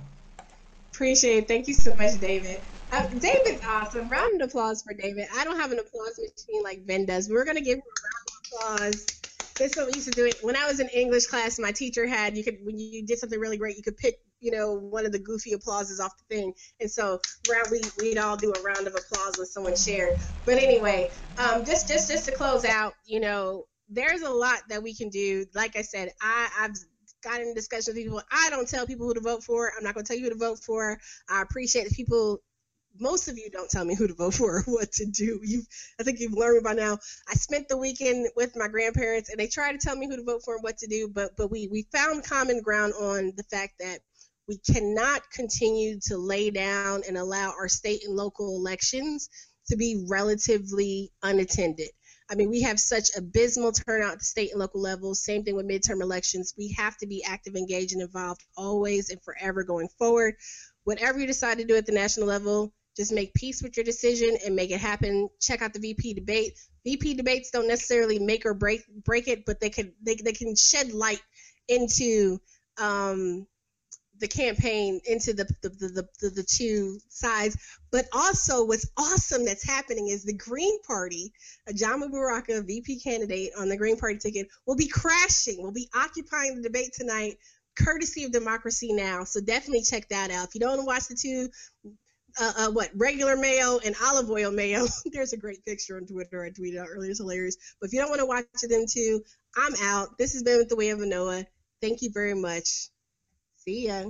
[0.92, 1.48] Appreciate it.
[1.48, 2.60] Thank you so much, David.
[2.92, 4.10] Uh, David's awesome.
[4.10, 5.28] Round of applause for David.
[5.36, 7.30] I don't have an applause machine like Ben does.
[7.30, 9.21] We're gonna give him a round of applause.
[9.62, 11.60] This what we used to do it when I was in English class.
[11.60, 14.50] My teacher had you could when you did something really great, you could pick you
[14.50, 18.36] know one of the goofy applauses off the thing, and so round we we'd all
[18.36, 20.14] do a round of applause when someone shared.
[20.48, 24.82] But anyway, um, just just just to close out, you know, there's a lot that
[24.82, 25.46] we can do.
[25.54, 26.76] Like I said, I I've
[27.24, 28.24] got in discussion with people.
[28.32, 29.72] I don't tell people who to vote for.
[29.78, 30.98] I'm not going to tell you who to vote for.
[31.30, 32.40] I appreciate the people.
[33.00, 35.40] Most of you don't tell me who to vote for or what to do.
[35.44, 35.64] You,
[36.00, 37.00] I think you've learned by now.
[37.30, 40.24] I spent the weekend with my grandparents, and they tried to tell me who to
[40.24, 41.08] vote for and what to do.
[41.08, 44.00] But but we we found common ground on the fact that
[44.48, 49.30] we cannot continue to lay down and allow our state and local elections
[49.68, 51.90] to be relatively unattended.
[52.30, 55.24] I mean, we have such abysmal turnout at the state and local levels.
[55.24, 56.54] Same thing with midterm elections.
[56.58, 60.36] We have to be active, engaged, and involved always and forever going forward.
[60.86, 64.38] Whatever you decide to do at the national level, Just make peace with your decision
[64.46, 65.30] and make it happen.
[65.40, 66.60] Check out the VP debate.
[66.86, 70.56] VP debates don't necessarily make or break break it, but they can they, they can
[70.56, 71.22] shed light
[71.68, 72.40] into
[72.78, 73.48] um,
[74.20, 77.58] the campaign into the the, the the, the two sides.
[77.92, 81.34] But also, what's awesome that's happening is the Green Party,
[81.70, 86.56] Ajamu Baraka VP candidate on the Green Party ticket, will be crashing, will be occupying
[86.56, 87.38] the debate tonight,
[87.78, 89.24] courtesy of Democracy Now!
[89.24, 90.50] So definitely check that out.
[90.50, 91.50] If you don't want to watch the two.
[92.40, 94.86] Uh, uh, what regular mayo and olive oil mayo?
[95.12, 96.44] There's a great picture on Twitter.
[96.44, 97.12] I tweeted out earlier.
[97.12, 97.58] It's hilarious.
[97.80, 99.22] But if you don't want to watch them too,
[99.56, 100.18] I'm out.
[100.18, 101.46] This has been with the Way of Manoah.
[101.82, 102.90] Thank you very much.
[103.58, 104.04] See ya.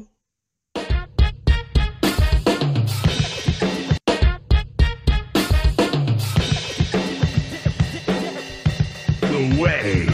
[9.22, 10.11] The way